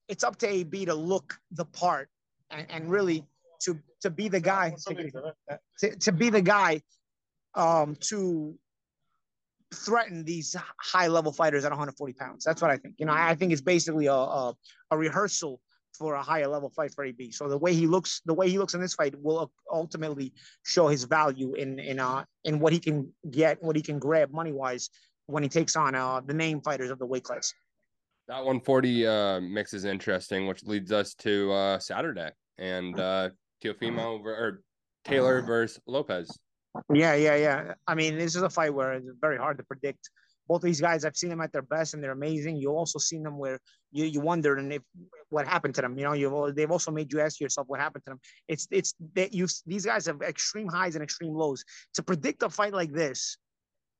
it's 0.08 0.24
up 0.24 0.36
to 0.38 0.48
AB 0.48 0.86
to 0.86 0.94
look 0.94 1.38
the 1.52 1.64
part 1.64 2.08
and, 2.50 2.66
and 2.70 2.90
really 2.90 3.24
to 3.62 3.78
to 4.02 4.10
be 4.10 4.28
the 4.28 4.40
guy 4.40 4.74
to, 5.78 5.96
to 5.96 6.12
be 6.12 6.30
the 6.30 6.42
guy 6.42 6.80
um, 7.54 7.96
to 8.00 8.54
threaten 9.74 10.24
these 10.24 10.54
high 10.80 11.08
level 11.08 11.32
fighters 11.32 11.64
at 11.64 11.70
140 11.70 12.12
pounds. 12.14 12.44
That's 12.44 12.62
what 12.62 12.70
I 12.70 12.76
think. 12.76 12.94
You 12.98 13.06
know, 13.06 13.12
I, 13.12 13.34
think 13.34 13.52
it's 13.52 13.60
basically 13.60 14.06
a, 14.06 14.12
a 14.12 14.54
a 14.90 14.98
rehearsal 14.98 15.60
for 15.96 16.14
a 16.14 16.22
higher 16.22 16.48
level 16.48 16.70
fight 16.70 16.92
for 16.92 17.04
AB. 17.04 17.30
So 17.30 17.48
the 17.48 17.58
way 17.58 17.74
he 17.74 17.86
looks, 17.86 18.20
the 18.24 18.34
way 18.34 18.48
he 18.48 18.58
looks 18.58 18.74
in 18.74 18.80
this 18.80 18.94
fight 18.94 19.14
will 19.20 19.50
ultimately 19.70 20.32
show 20.64 20.88
his 20.88 21.04
value 21.04 21.54
in 21.54 21.78
in 21.78 22.00
uh 22.00 22.24
in 22.44 22.60
what 22.60 22.72
he 22.72 22.78
can 22.78 23.12
get, 23.30 23.62
what 23.62 23.76
he 23.76 23.82
can 23.82 23.98
grab 23.98 24.32
money 24.32 24.52
wise 24.52 24.90
when 25.26 25.42
he 25.42 25.48
takes 25.48 25.76
on 25.76 25.94
uh 25.94 26.20
the 26.20 26.34
name 26.34 26.60
fighters 26.60 26.90
of 26.90 26.98
the 26.98 27.06
weight 27.06 27.24
class. 27.24 27.52
That 28.26 28.38
140 28.38 29.06
uh, 29.06 29.40
mix 29.40 29.74
is 29.74 29.84
interesting, 29.84 30.46
which 30.46 30.64
leads 30.64 30.92
us 30.92 31.14
to 31.16 31.52
uh, 31.52 31.78
Saturday 31.78 32.30
and 32.56 32.98
uh, 32.98 33.28
Teofimo 33.62 34.22
ver- 34.22 34.34
or 34.34 34.62
Taylor 35.04 35.42
versus 35.42 35.78
Lopez. 35.86 36.30
Yeah, 36.92 37.14
yeah, 37.14 37.36
yeah. 37.36 37.74
I 37.86 37.94
mean, 37.94 38.16
this 38.16 38.34
is 38.34 38.42
a 38.42 38.48
fight 38.48 38.72
where 38.72 38.94
it's 38.94 39.06
very 39.20 39.36
hard 39.36 39.58
to 39.58 39.64
predict. 39.64 40.08
Both 40.48 40.58
of 40.58 40.64
these 40.64 40.80
guys, 40.80 41.04
I've 41.04 41.16
seen 41.16 41.30
them 41.30 41.40
at 41.40 41.52
their 41.52 41.62
best, 41.62 41.94
and 41.94 42.02
they're 42.02 42.12
amazing. 42.12 42.56
You 42.56 42.70
also 42.70 42.98
seen 42.98 43.22
them 43.22 43.38
where 43.38 43.58
you 43.92 44.04
you 44.04 44.20
wonder 44.20 44.56
and 44.56 44.72
if 44.72 44.82
what 45.30 45.46
happened 45.46 45.74
to 45.76 45.82
them. 45.82 45.98
You 45.98 46.04
know, 46.04 46.12
you 46.12 46.52
they've 46.54 46.70
also 46.70 46.90
made 46.90 47.12
you 47.12 47.20
ask 47.20 47.40
yourself 47.40 47.66
what 47.68 47.80
happened 47.80 48.04
to 48.04 48.10
them. 48.10 48.20
It's 48.48 48.66
it's 48.70 48.94
that 49.14 49.32
you 49.32 49.48
these 49.66 49.86
guys 49.86 50.06
have 50.06 50.20
extreme 50.22 50.68
highs 50.68 50.96
and 50.96 51.04
extreme 51.04 51.34
lows. 51.34 51.64
To 51.94 52.02
predict 52.02 52.42
a 52.42 52.50
fight 52.50 52.74
like 52.74 52.92
this, 52.92 53.38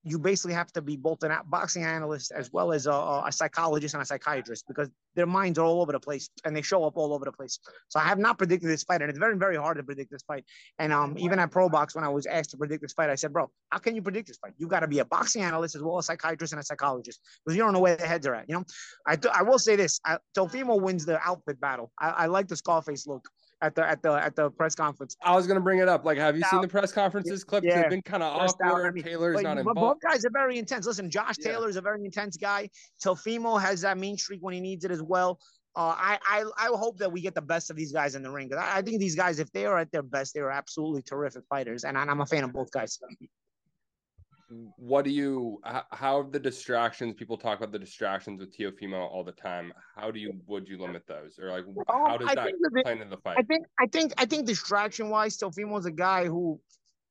you 0.07 0.19
basically 0.19 0.53
have 0.53 0.71
to 0.71 0.81
be 0.83 0.95
both 0.95 1.23
a 1.23 1.41
boxing 1.47 1.83
analyst 1.83 2.31
as 2.31 2.53
well 2.53 2.71
as 2.71 2.85
a, 2.85 2.91
a 2.91 3.31
psychologist 3.31 3.95
and 3.95 4.03
a 4.03 4.05
psychiatrist 4.05 4.65
because 4.67 4.87
their 5.15 5.25
minds 5.25 5.57
are 5.57 5.65
all 5.65 5.81
over 5.81 5.91
the 5.91 5.99
place 5.99 6.29
and 6.45 6.55
they 6.55 6.61
show 6.61 6.83
up 6.83 6.95
all 6.95 7.11
over 7.11 7.25
the 7.25 7.31
place. 7.31 7.59
So 7.89 7.99
I 7.99 8.03
have 8.03 8.19
not 8.19 8.37
predicted 8.37 8.69
this 8.69 8.83
fight, 8.83 9.01
and 9.01 9.09
it's 9.09 9.17
very, 9.17 9.35
very 9.35 9.55
hard 9.55 9.77
to 9.77 9.83
predict 9.83 10.11
this 10.11 10.21
fight. 10.21 10.45
And 10.77 10.93
um, 10.93 11.17
even 11.17 11.39
at 11.39 11.49
Pro 11.49 11.69
Box, 11.69 11.95
when 11.95 12.03
I 12.03 12.09
was 12.09 12.27
asked 12.27 12.51
to 12.51 12.57
predict 12.57 12.83
this 12.83 12.93
fight, 12.93 13.09
I 13.09 13.15
said, 13.15 13.33
"Bro, 13.33 13.49
how 13.71 13.79
can 13.79 13.95
you 13.95 14.03
predict 14.03 14.27
this 14.27 14.37
fight? 14.37 14.53
You 14.57 14.67
got 14.67 14.81
to 14.81 14.87
be 14.87 14.99
a 14.99 15.05
boxing 15.05 15.41
analyst 15.41 15.75
as 15.75 15.81
well 15.81 15.97
as 15.97 16.05
a 16.05 16.07
psychiatrist 16.07 16.53
and 16.53 16.59
a 16.59 16.63
psychologist 16.63 17.19
because 17.43 17.57
you 17.57 17.63
don't 17.63 17.73
know 17.73 17.79
where 17.79 17.95
their 17.95 18.07
heads 18.07 18.27
are 18.27 18.35
at." 18.35 18.47
You 18.47 18.55
know, 18.55 18.63
I 19.07 19.17
I 19.33 19.41
will 19.41 19.59
say 19.59 19.75
this: 19.75 19.99
I, 20.05 20.19
Teofimo 20.37 20.79
wins 20.79 21.05
the 21.05 21.19
outfit 21.27 21.59
battle. 21.59 21.91
I, 21.99 22.09
I 22.09 22.25
like 22.27 22.47
the 22.47 22.57
Scarface 22.57 23.07
look 23.07 23.27
at 23.61 23.73
the 23.75 23.85
at 23.87 24.01
the 24.01 24.11
at 24.11 24.35
the 24.35 24.49
press 24.51 24.75
conference. 24.75 25.15
I 25.23 25.35
was 25.35 25.47
gonna 25.47 25.61
bring 25.61 25.79
it 25.79 25.87
up. 25.87 26.03
Like, 26.05 26.17
have 26.17 26.35
you 26.37 26.43
seen 26.43 26.61
the 26.61 26.67
press 26.67 26.91
conferences 26.91 27.43
clips? 27.43 27.65
Yeah. 27.65 27.81
They've 27.81 27.89
been 27.89 28.01
kind 28.01 28.21
of 28.23 28.39
First 28.41 28.57
out, 28.63 28.71
awkward. 28.71 28.87
I 28.87 28.91
mean, 28.91 29.03
Taylor's 29.03 29.35
But, 29.37 29.43
not 29.43 29.55
but 29.63 29.69
involved. 29.71 30.01
both 30.01 30.11
guys 30.11 30.25
are 30.25 30.29
very 30.31 30.57
intense. 30.57 30.85
Listen, 30.85 31.09
Josh 31.09 31.35
Yeah. 31.39 31.51
Taylor 31.53 31.69
is 31.69 31.75
a 31.77 31.81
very 31.81 32.03
intense 32.03 32.37
guy. 32.37 32.69
Teofimo 33.03 33.59
has 33.61 33.81
that 33.81 33.97
mean 33.97 34.17
streak 34.17 34.41
when 34.41 34.53
he 34.53 34.59
needs 34.61 34.83
it 34.85 34.91
as 34.91 35.01
well. 35.01 35.39
uh, 35.77 35.93
I, 35.97 36.17
I 36.25 36.45
I 36.57 36.67
hope 36.77 36.97
that 36.99 37.11
we 37.11 37.19
get 37.21 37.35
the 37.35 37.41
best 37.41 37.69
of 37.69 37.75
these 37.75 37.91
guys 37.91 38.15
in 38.15 38.23
the 38.23 38.31
ring. 38.31 38.49
I, 38.53 38.77
I 38.77 38.81
think 38.81 38.99
these 38.99 39.15
guys, 39.15 39.39
if 39.39 39.51
they 39.51 39.65
are 39.65 39.77
at 39.77 39.91
their 39.91 40.03
best, 40.03 40.33
they 40.33 40.39
are 40.39 40.51
absolutely 40.51 41.01
terrific 41.01 41.43
fighters, 41.49 41.83
and 41.83 41.97
I'm 41.97 42.21
a 42.21 42.25
fan 42.25 42.43
of 42.45 42.53
both 42.53 42.71
guys. 42.71 42.97
What 44.77 45.05
do 45.05 45.11
you? 45.11 45.59
How 45.91 46.23
the 46.23 46.39
distractions? 46.39 47.15
People 47.15 47.37
talk 47.37 47.57
about 47.57 47.71
the 47.71 47.79
distractions 47.79 48.39
with 48.39 48.55
Teofimo 48.55 48.99
all 48.99 49.23
the 49.23 49.31
time. 49.31 49.73
How 49.95 50.11
do 50.11 50.19
you? 50.19 50.33
Would 50.45 50.67
you 50.67 50.77
limit 50.77 51.03
those, 51.07 51.39
or 51.39 51.49
like 51.49 51.65
how 51.87 52.17
does 52.17 52.29
I 52.29 52.35
that 52.35 52.53
play 52.83 52.91
into 52.93 53.05
the 53.05 53.17
fight? 53.17 53.37
I 53.39 53.41
think 53.41 53.65
I 53.79 53.87
think 53.87 54.13
I 54.17 54.25
think 54.25 54.45
distraction 54.45 55.09
wise, 55.09 55.37
Teofimo 55.37 55.79
is 55.79 55.85
a 55.85 55.91
guy 55.91 56.25
who 56.25 56.59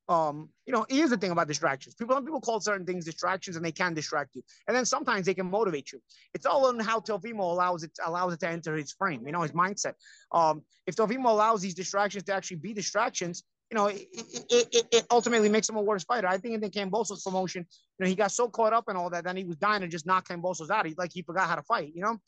um, 0.09 0.51
you 0.67 0.73
know, 0.73 0.85
here's 0.89 1.11
the 1.11 1.17
thing 1.17 1.31
about 1.31 1.49
distractions. 1.49 1.95
People, 1.95 2.21
people 2.21 2.41
call 2.41 2.61
certain 2.61 2.87
things 2.87 3.05
distractions, 3.05 3.57
and 3.57 3.65
they 3.65 3.73
can 3.73 3.95
distract 3.95 4.35
you. 4.35 4.43
And 4.69 4.77
then 4.77 4.85
sometimes 4.85 5.27
they 5.27 5.35
can 5.35 5.51
motivate 5.51 5.93
you. 5.93 6.01
It's 6.35 6.47
all 6.47 6.67
on 6.67 6.79
how 6.79 7.01
Teofimo 7.01 7.41
allows 7.41 7.85
it 7.85 7.93
allows 8.05 8.35
it 8.35 8.41
to 8.41 8.49
enter 8.49 8.77
his 8.77 8.93
frame. 8.93 9.27
You 9.27 9.33
know, 9.33 9.43
his 9.43 9.53
mindset. 9.53 9.95
Um, 10.33 10.63
if 10.87 10.97
Teofimo 10.97 11.27
allows 11.27 11.63
these 11.63 11.75
distractions 11.75 12.25
to 12.25 12.35
actually 12.35 12.59
be 12.59 12.75
distractions, 12.75 13.45
you 13.71 13.77
know, 13.77 13.87
it, 13.87 14.07
it, 14.13 14.69
it, 14.73 14.87
it 14.93 15.07
ultimately 15.11 15.49
makes 15.49 15.69
him 15.69 15.77
a 15.77 15.83
worse 15.83 16.05
fighter. 16.05 16.29
I 16.29 16.39
think 16.39 16.55
in 16.55 16.61
the 16.61 16.71
Kambosos 16.71 17.25
promotion, 17.25 17.67
you 17.99 18.05
know, 18.05 18.09
he 18.09 18.15
got 18.15 18.31
so 18.31 18.49
caught 18.49 18.73
up 18.73 18.85
in 18.89 18.97
all 18.97 19.11
that, 19.11 19.25
then 19.25 19.37
he 19.37 19.45
was 19.45 19.57
dying 19.57 19.81
to 19.81 19.89
just 19.89 20.07
knock 20.07 20.29
Kambosos 20.29 20.71
out. 20.71 20.87
He 20.87 20.95
like 20.97 21.13
he 21.13 21.23
forgot 21.23 21.49
how 21.49 21.57
to 21.57 21.63
fight. 21.63 21.93
You 21.95 22.03
know, 22.03 22.19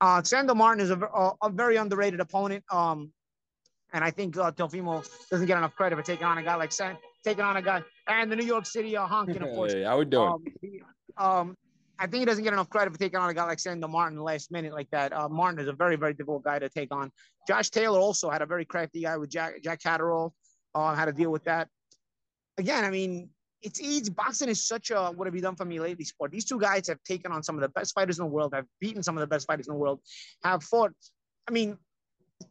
uh, 0.00 0.22
Sandor 0.22 0.54
Martin 0.54 0.82
is 0.82 0.90
a, 0.90 0.98
a, 0.98 1.32
a 1.42 1.50
very 1.50 1.76
underrated 1.76 2.20
opponent. 2.20 2.64
Um, 2.70 3.12
and 3.92 4.04
I 4.04 4.10
think 4.10 4.36
uh, 4.36 4.52
Teofimo 4.52 5.06
doesn't 5.30 5.46
get 5.46 5.56
enough 5.56 5.74
credit 5.74 5.96
for 5.96 6.02
taking 6.02 6.26
on 6.26 6.38
a 6.38 6.42
guy 6.42 6.54
like 6.56 6.72
San, 6.72 6.96
taking 7.24 7.44
on 7.44 7.56
a 7.56 7.62
guy 7.62 7.82
and 8.08 8.30
the 8.30 8.36
New 8.36 8.44
York 8.44 8.66
City 8.66 8.96
uh, 8.96 9.06
honking, 9.06 9.42
of 9.42 9.48
course. 9.54 9.72
Hey, 9.72 9.84
how 9.84 9.98
we 9.98 10.04
doing? 10.04 10.34
Um, 11.16 11.24
um, 11.26 11.56
I 11.98 12.06
think 12.06 12.20
he 12.20 12.24
doesn't 12.26 12.44
get 12.44 12.52
enough 12.52 12.68
credit 12.68 12.92
for 12.92 12.98
taking 12.98 13.18
on 13.18 13.30
a 13.30 13.34
guy 13.34 13.44
like 13.44 13.58
Sandor 13.58 13.88
Martin 13.88 14.20
last 14.20 14.50
minute 14.50 14.74
like 14.74 14.90
that. 14.90 15.12
Uh, 15.12 15.28
Martin 15.28 15.60
is 15.60 15.68
a 15.68 15.72
very, 15.72 15.96
very 15.96 16.12
difficult 16.12 16.44
guy 16.44 16.58
to 16.58 16.68
take 16.68 16.92
on. 16.94 17.10
Josh 17.48 17.70
Taylor 17.70 17.98
also 17.98 18.28
had 18.28 18.42
a 18.42 18.46
very 18.46 18.64
crafty 18.64 19.02
guy 19.02 19.16
with 19.16 19.30
Jack 19.30 19.62
Jack 19.62 19.80
Catterall. 19.82 20.34
How 20.84 21.04
to 21.04 21.12
deal 21.12 21.30
with 21.30 21.44
that. 21.44 21.68
Again, 22.58 22.84
I 22.84 22.90
mean, 22.90 23.30
it's 23.62 23.80
easy. 23.80 24.10
Boxing 24.10 24.48
is 24.48 24.66
such 24.66 24.90
a 24.90 25.08
what 25.08 25.26
have 25.26 25.34
you 25.34 25.40
done 25.40 25.56
for 25.56 25.64
me 25.64 25.80
lately 25.80 26.04
sport. 26.04 26.30
These 26.30 26.44
two 26.44 26.60
guys 26.60 26.86
have 26.88 27.02
taken 27.04 27.32
on 27.32 27.42
some 27.42 27.56
of 27.56 27.62
the 27.62 27.68
best 27.68 27.94
fighters 27.94 28.18
in 28.18 28.24
the 28.24 28.30
world, 28.30 28.54
have 28.54 28.66
beaten 28.80 29.02
some 29.02 29.16
of 29.16 29.20
the 29.20 29.26
best 29.26 29.46
fighters 29.46 29.66
in 29.68 29.74
the 29.74 29.78
world, 29.78 30.00
have 30.44 30.62
fought. 30.62 30.92
I 31.48 31.52
mean, 31.52 31.78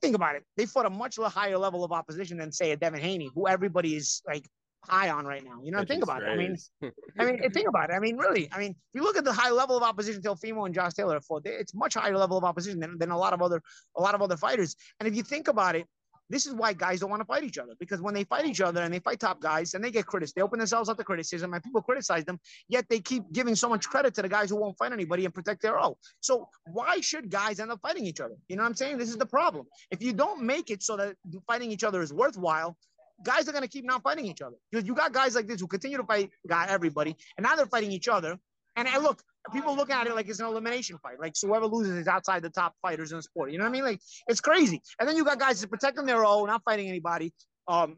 think 0.01 0.15
about 0.15 0.35
it. 0.35 0.43
They 0.57 0.65
fought 0.65 0.85
a 0.85 0.89
much 0.89 1.17
higher 1.17 1.57
level 1.57 1.83
of 1.83 1.91
opposition 1.91 2.37
than 2.37 2.51
say 2.51 2.71
a 2.71 2.77
Devin 2.77 2.99
Haney, 2.99 3.29
who 3.33 3.47
everybody 3.47 3.95
is 3.95 4.21
like 4.27 4.49
high 4.83 5.09
on 5.09 5.25
right 5.25 5.43
now. 5.43 5.59
You 5.63 5.71
know, 5.71 5.83
think 5.83 6.03
about 6.03 6.23
it. 6.23 6.27
I 6.27 6.35
mean, 6.35 6.57
I 7.19 7.25
mean, 7.25 7.51
think 7.51 7.67
about 7.67 7.89
it. 7.89 7.93
I 7.93 7.99
mean, 7.99 8.17
really. 8.17 8.49
I 8.51 8.59
mean, 8.59 8.71
if 8.71 8.77
you 8.93 9.03
look 9.03 9.17
at 9.17 9.25
the 9.25 9.33
high 9.33 9.51
level 9.51 9.77
of 9.77 9.83
opposition 9.83 10.21
Teofimo 10.21 10.65
and 10.65 10.73
Josh 10.73 10.93
Taylor 10.93 11.15
have 11.15 11.25
fought, 11.25 11.43
it's 11.45 11.73
much 11.73 11.95
higher 11.95 12.17
level 12.17 12.37
of 12.37 12.43
opposition 12.43 12.79
than, 12.79 12.97
than 12.97 13.11
a 13.11 13.17
lot 13.17 13.33
of 13.33 13.41
other 13.41 13.61
a 13.97 14.01
lot 14.01 14.15
of 14.15 14.21
other 14.21 14.37
fighters. 14.37 14.75
And 14.99 15.07
if 15.07 15.15
you 15.15 15.23
think 15.23 15.47
about 15.47 15.75
it, 15.75 15.85
this 16.29 16.45
is 16.45 16.53
why 16.53 16.73
guys 16.73 16.99
don't 16.99 17.09
want 17.09 17.21
to 17.21 17.25
fight 17.25 17.43
each 17.43 17.57
other 17.57 17.73
because 17.79 18.01
when 18.01 18.13
they 18.13 18.23
fight 18.23 18.45
each 18.45 18.61
other 18.61 18.81
and 18.81 18.93
they 18.93 18.99
fight 18.99 19.19
top 19.19 19.39
guys 19.39 19.73
and 19.73 19.83
they 19.83 19.91
get 19.91 20.05
criticized, 20.05 20.35
they 20.35 20.41
open 20.41 20.59
themselves 20.59 20.89
up 20.89 20.97
to 20.97 21.03
criticism 21.03 21.53
and 21.53 21.63
people 21.63 21.81
criticize 21.81 22.25
them, 22.25 22.39
yet 22.67 22.85
they 22.89 22.99
keep 22.99 23.23
giving 23.31 23.55
so 23.55 23.69
much 23.69 23.87
credit 23.87 24.13
to 24.15 24.21
the 24.21 24.29
guys 24.29 24.49
who 24.49 24.55
won't 24.55 24.77
fight 24.77 24.91
anybody 24.91 25.25
and 25.25 25.33
protect 25.33 25.61
their 25.61 25.79
own. 25.79 25.93
So 26.21 26.47
why 26.71 26.99
should 27.01 27.29
guys 27.29 27.59
end 27.59 27.71
up 27.71 27.79
fighting 27.81 28.05
each 28.05 28.19
other? 28.19 28.35
You 28.47 28.55
know 28.55 28.63
what 28.63 28.69
I'm 28.69 28.75
saying? 28.75 28.97
This 28.97 29.09
is 29.09 29.17
the 29.17 29.25
problem. 29.25 29.65
If 29.91 30.01
you 30.01 30.13
don't 30.13 30.43
make 30.43 30.71
it 30.71 30.83
so 30.83 30.97
that 30.97 31.15
fighting 31.47 31.71
each 31.71 31.83
other 31.83 32.01
is 32.01 32.11
worthwhile, 32.13 32.77
guys 33.23 33.47
are 33.47 33.51
going 33.51 33.63
to 33.63 33.69
keep 33.69 33.85
not 33.85 34.03
fighting 34.03 34.25
each 34.25 34.41
other. 34.41 34.55
Because 34.71 34.87
you 34.87 34.95
got 34.95 35.13
guys 35.13 35.35
like 35.35 35.47
this 35.47 35.61
who 35.61 35.67
continue 35.67 35.97
to 35.97 36.03
fight 36.03 36.29
guy 36.47 36.65
everybody, 36.69 37.15
and 37.37 37.43
now 37.43 37.55
they're 37.55 37.65
fighting 37.65 37.91
each 37.91 38.07
other. 38.07 38.37
And, 38.75 38.87
and 38.87 39.03
look, 39.03 39.21
people 39.53 39.75
look 39.75 39.89
at 39.89 40.07
it 40.07 40.15
like 40.15 40.27
it's 40.27 40.39
an 40.39 40.45
elimination 40.45 40.97
fight. 41.01 41.19
Like 41.19 41.35
so 41.35 41.47
whoever 41.47 41.65
loses 41.65 41.93
is 41.95 42.07
outside 42.07 42.41
the 42.41 42.49
top 42.49 42.73
fighters 42.81 43.11
in 43.11 43.17
the 43.17 43.23
sport. 43.23 43.51
You 43.51 43.57
know 43.57 43.63
what 43.63 43.69
I 43.69 43.73
mean? 43.73 43.83
Like 43.83 44.01
it's 44.27 44.41
crazy. 44.41 44.81
And 44.99 45.07
then 45.07 45.15
you 45.15 45.23
got 45.23 45.39
guys 45.39 45.65
protecting 45.65 46.05
their 46.05 46.25
own, 46.25 46.47
not 46.47 46.61
fighting 46.63 46.87
anybody. 46.87 47.33
Um, 47.67 47.97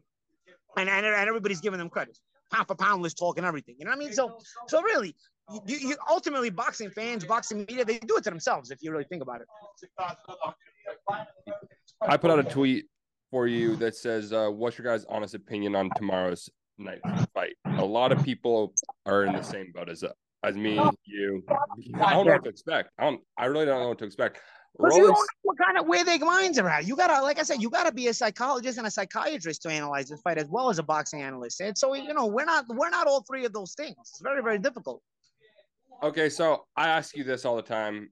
and, 0.76 0.88
and, 0.88 1.04
and 1.04 1.28
everybody's 1.28 1.60
giving 1.60 1.78
them 1.78 1.90
credit. 1.90 2.16
Pound 2.52 2.66
for 2.66 2.76
pound 2.76 3.04
talk 3.16 3.36
and 3.36 3.46
everything. 3.46 3.76
You 3.78 3.84
know 3.84 3.90
what 3.90 3.96
I 3.96 4.00
mean? 4.00 4.12
So 4.12 4.38
so 4.68 4.80
really, 4.82 5.14
you, 5.66 5.76
you 5.76 5.96
ultimately 6.08 6.50
boxing 6.50 6.90
fans, 6.90 7.24
boxing 7.24 7.58
media, 7.58 7.84
they 7.84 7.98
do 7.98 8.16
it 8.16 8.24
to 8.24 8.30
themselves 8.30 8.70
if 8.70 8.78
you 8.82 8.90
really 8.90 9.04
think 9.04 9.22
about 9.22 9.42
it. 9.42 9.48
I 12.00 12.16
put 12.16 12.30
out 12.30 12.38
a 12.38 12.44
tweet 12.44 12.86
for 13.30 13.46
you 13.46 13.76
that 13.76 13.96
says, 13.96 14.32
uh, 14.32 14.48
"What's 14.48 14.78
your 14.78 14.86
guys' 14.86 15.04
honest 15.08 15.34
opinion 15.34 15.74
on 15.74 15.90
tomorrow's 15.96 16.48
night 16.78 17.00
fight?" 17.34 17.56
A 17.66 17.84
lot 17.84 18.12
of 18.12 18.24
people 18.24 18.72
are 19.04 19.24
in 19.24 19.34
the 19.34 19.42
same 19.42 19.72
boat 19.74 19.90
as 19.90 20.02
as 20.44 20.56
me, 20.56 20.80
you. 21.04 21.44
I 21.94 22.12
don't 22.12 22.26
know 22.26 22.32
what 22.32 22.44
to 22.44 22.50
expect. 22.50 22.90
I 22.98 23.04
don't. 23.04 23.20
I 23.36 23.46
really 23.46 23.66
don't 23.66 23.80
know 23.80 23.88
what 23.88 23.98
to 23.98 24.04
expect. 24.04 24.40
Because 24.76 24.96
you 24.96 25.02
don't 25.02 25.12
know 25.12 25.24
what 25.42 25.58
kind 25.58 25.78
of 25.78 25.86
where 25.86 26.04
their 26.04 26.18
minds 26.18 26.58
are 26.58 26.68
at. 26.68 26.86
You 26.86 26.94
gotta, 26.94 27.22
like 27.22 27.38
I 27.40 27.42
said, 27.42 27.60
you 27.60 27.68
gotta 27.70 27.92
be 27.92 28.08
a 28.08 28.14
psychologist 28.14 28.78
and 28.78 28.86
a 28.86 28.90
psychiatrist 28.90 29.62
to 29.62 29.70
analyze 29.70 30.08
this 30.08 30.20
fight 30.20 30.38
as 30.38 30.46
well 30.48 30.70
as 30.70 30.78
a 30.78 30.82
boxing 30.82 31.22
analyst. 31.22 31.60
And 31.60 31.76
so, 31.76 31.94
you 31.94 32.14
know, 32.14 32.26
we're 32.26 32.44
not 32.44 32.66
we're 32.68 32.90
not 32.90 33.08
all 33.08 33.22
three 33.22 33.44
of 33.44 33.52
those 33.52 33.74
things. 33.74 33.96
It's 33.98 34.20
very 34.22 34.42
very 34.42 34.58
difficult. 34.58 35.02
Okay, 36.02 36.28
so 36.28 36.64
I 36.76 36.88
ask 36.88 37.16
you 37.16 37.24
this 37.24 37.44
all 37.44 37.56
the 37.56 37.62
time. 37.62 38.10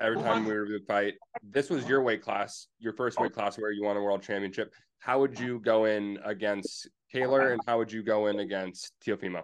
Every 0.00 0.18
time 0.18 0.44
we 0.44 0.52
review 0.52 0.80
a 0.82 0.86
fight, 0.86 1.14
this 1.48 1.70
was 1.70 1.88
your 1.88 2.02
weight 2.02 2.22
class, 2.22 2.66
your 2.80 2.92
first 2.92 3.20
weight 3.20 3.32
class 3.32 3.56
where 3.56 3.70
you 3.70 3.84
won 3.84 3.96
a 3.96 4.02
world 4.02 4.20
championship. 4.20 4.74
How 4.98 5.20
would 5.20 5.38
you 5.38 5.60
go 5.60 5.84
in 5.84 6.18
against 6.24 6.90
Taylor, 7.12 7.52
and 7.52 7.60
how 7.66 7.78
would 7.78 7.92
you 7.92 8.02
go 8.02 8.26
in 8.26 8.40
against 8.40 8.92
Teofimo? 9.06 9.42